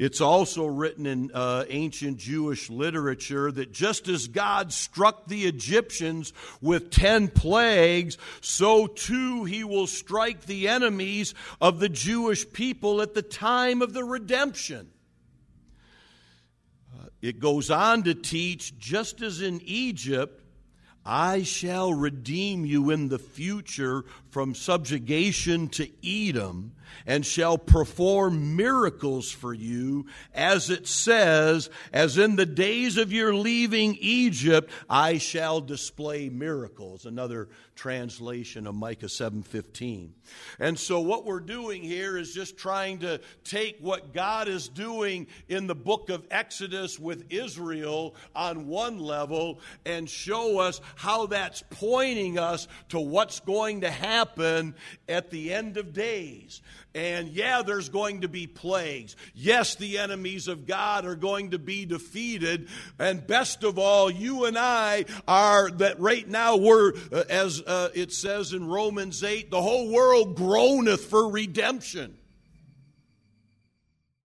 It's 0.02 0.20
also 0.20 0.66
written 0.66 1.06
in 1.06 1.30
uh, 1.32 1.64
ancient 1.68 2.16
Jewish 2.16 2.68
literature 2.68 3.52
that 3.52 3.70
just 3.70 4.08
as 4.08 4.26
God 4.26 4.72
struck 4.72 5.28
the 5.28 5.44
Egyptians 5.44 6.32
with 6.60 6.90
ten 6.90 7.28
plagues, 7.28 8.18
so 8.40 8.88
too 8.88 9.44
he 9.44 9.62
will 9.62 9.86
strike 9.86 10.46
the 10.46 10.66
enemies 10.66 11.34
of 11.60 11.78
the 11.78 11.88
Jewish 11.88 12.52
people 12.52 13.00
at 13.00 13.14
the 13.14 13.22
time 13.22 13.80
of 13.80 13.92
the 13.92 14.02
redemption. 14.02 14.90
Uh, 16.92 17.06
it 17.20 17.38
goes 17.38 17.70
on 17.70 18.02
to 18.02 18.14
teach 18.14 18.76
just 18.80 19.22
as 19.22 19.40
in 19.40 19.60
Egypt, 19.62 20.42
I 21.06 21.44
shall 21.44 21.94
redeem 21.94 22.64
you 22.64 22.90
in 22.90 23.08
the 23.08 23.20
future 23.20 24.04
from 24.32 24.54
subjugation 24.54 25.68
to 25.68 25.86
Edom 26.02 26.72
and 27.06 27.24
shall 27.24 27.58
perform 27.58 28.56
miracles 28.56 29.30
for 29.30 29.52
you, 29.52 30.06
as 30.34 30.70
it 30.70 30.86
says, 30.86 31.68
as 31.92 32.16
in 32.16 32.36
the 32.36 32.46
days 32.46 32.96
of 32.96 33.12
your 33.12 33.34
leaving 33.34 33.96
Egypt, 34.00 34.70
I 34.88 35.18
shall 35.18 35.60
display 35.60 36.30
miracles. 36.30 37.04
Another 37.04 37.48
translation 37.74 38.66
of 38.66 38.74
Micah 38.74 39.08
7:15. 39.08 40.14
And 40.58 40.78
so 40.78 41.00
what 41.00 41.24
we're 41.24 41.40
doing 41.40 41.82
here 41.82 42.16
is 42.16 42.32
just 42.32 42.56
trying 42.56 42.98
to 43.00 43.20
take 43.44 43.78
what 43.80 44.12
God 44.12 44.48
is 44.48 44.68
doing 44.68 45.26
in 45.48 45.66
the 45.66 45.74
book 45.74 46.08
of 46.08 46.26
Exodus 46.30 46.98
with 46.98 47.24
Israel 47.30 48.14
on 48.34 48.66
one 48.66 48.98
level 48.98 49.60
and 49.84 50.08
show 50.08 50.60
us 50.60 50.80
how 50.96 51.26
that's 51.26 51.64
pointing 51.70 52.38
us 52.38 52.68
to 52.90 53.00
what's 53.00 53.40
going 53.40 53.80
to 53.80 53.90
happen 54.22 54.74
at 55.08 55.30
the 55.30 55.52
end 55.52 55.76
of 55.76 55.92
days. 55.92 56.62
And 56.94 57.28
yeah, 57.28 57.62
there's 57.62 57.88
going 57.88 58.20
to 58.20 58.28
be 58.28 58.46
plagues. 58.46 59.16
Yes, 59.34 59.74
the 59.74 59.98
enemies 59.98 60.46
of 60.46 60.66
God 60.66 61.04
are 61.04 61.16
going 61.16 61.50
to 61.52 61.58
be 61.58 61.86
defeated. 61.86 62.68
And 62.98 63.26
best 63.26 63.64
of 63.64 63.78
all, 63.78 64.10
you 64.10 64.44
and 64.44 64.56
I 64.58 65.06
are 65.26 65.70
that 65.70 65.98
right 65.98 66.28
now 66.28 66.56
we're, 66.56 66.92
uh, 67.10 67.24
as 67.28 67.62
uh, 67.62 67.88
it 67.94 68.12
says 68.12 68.52
in 68.52 68.68
Romans 68.68 69.24
8, 69.24 69.50
the 69.50 69.62
whole 69.62 69.90
world 69.90 70.36
groaneth 70.36 71.04
for 71.06 71.28
redemption. 71.28 72.16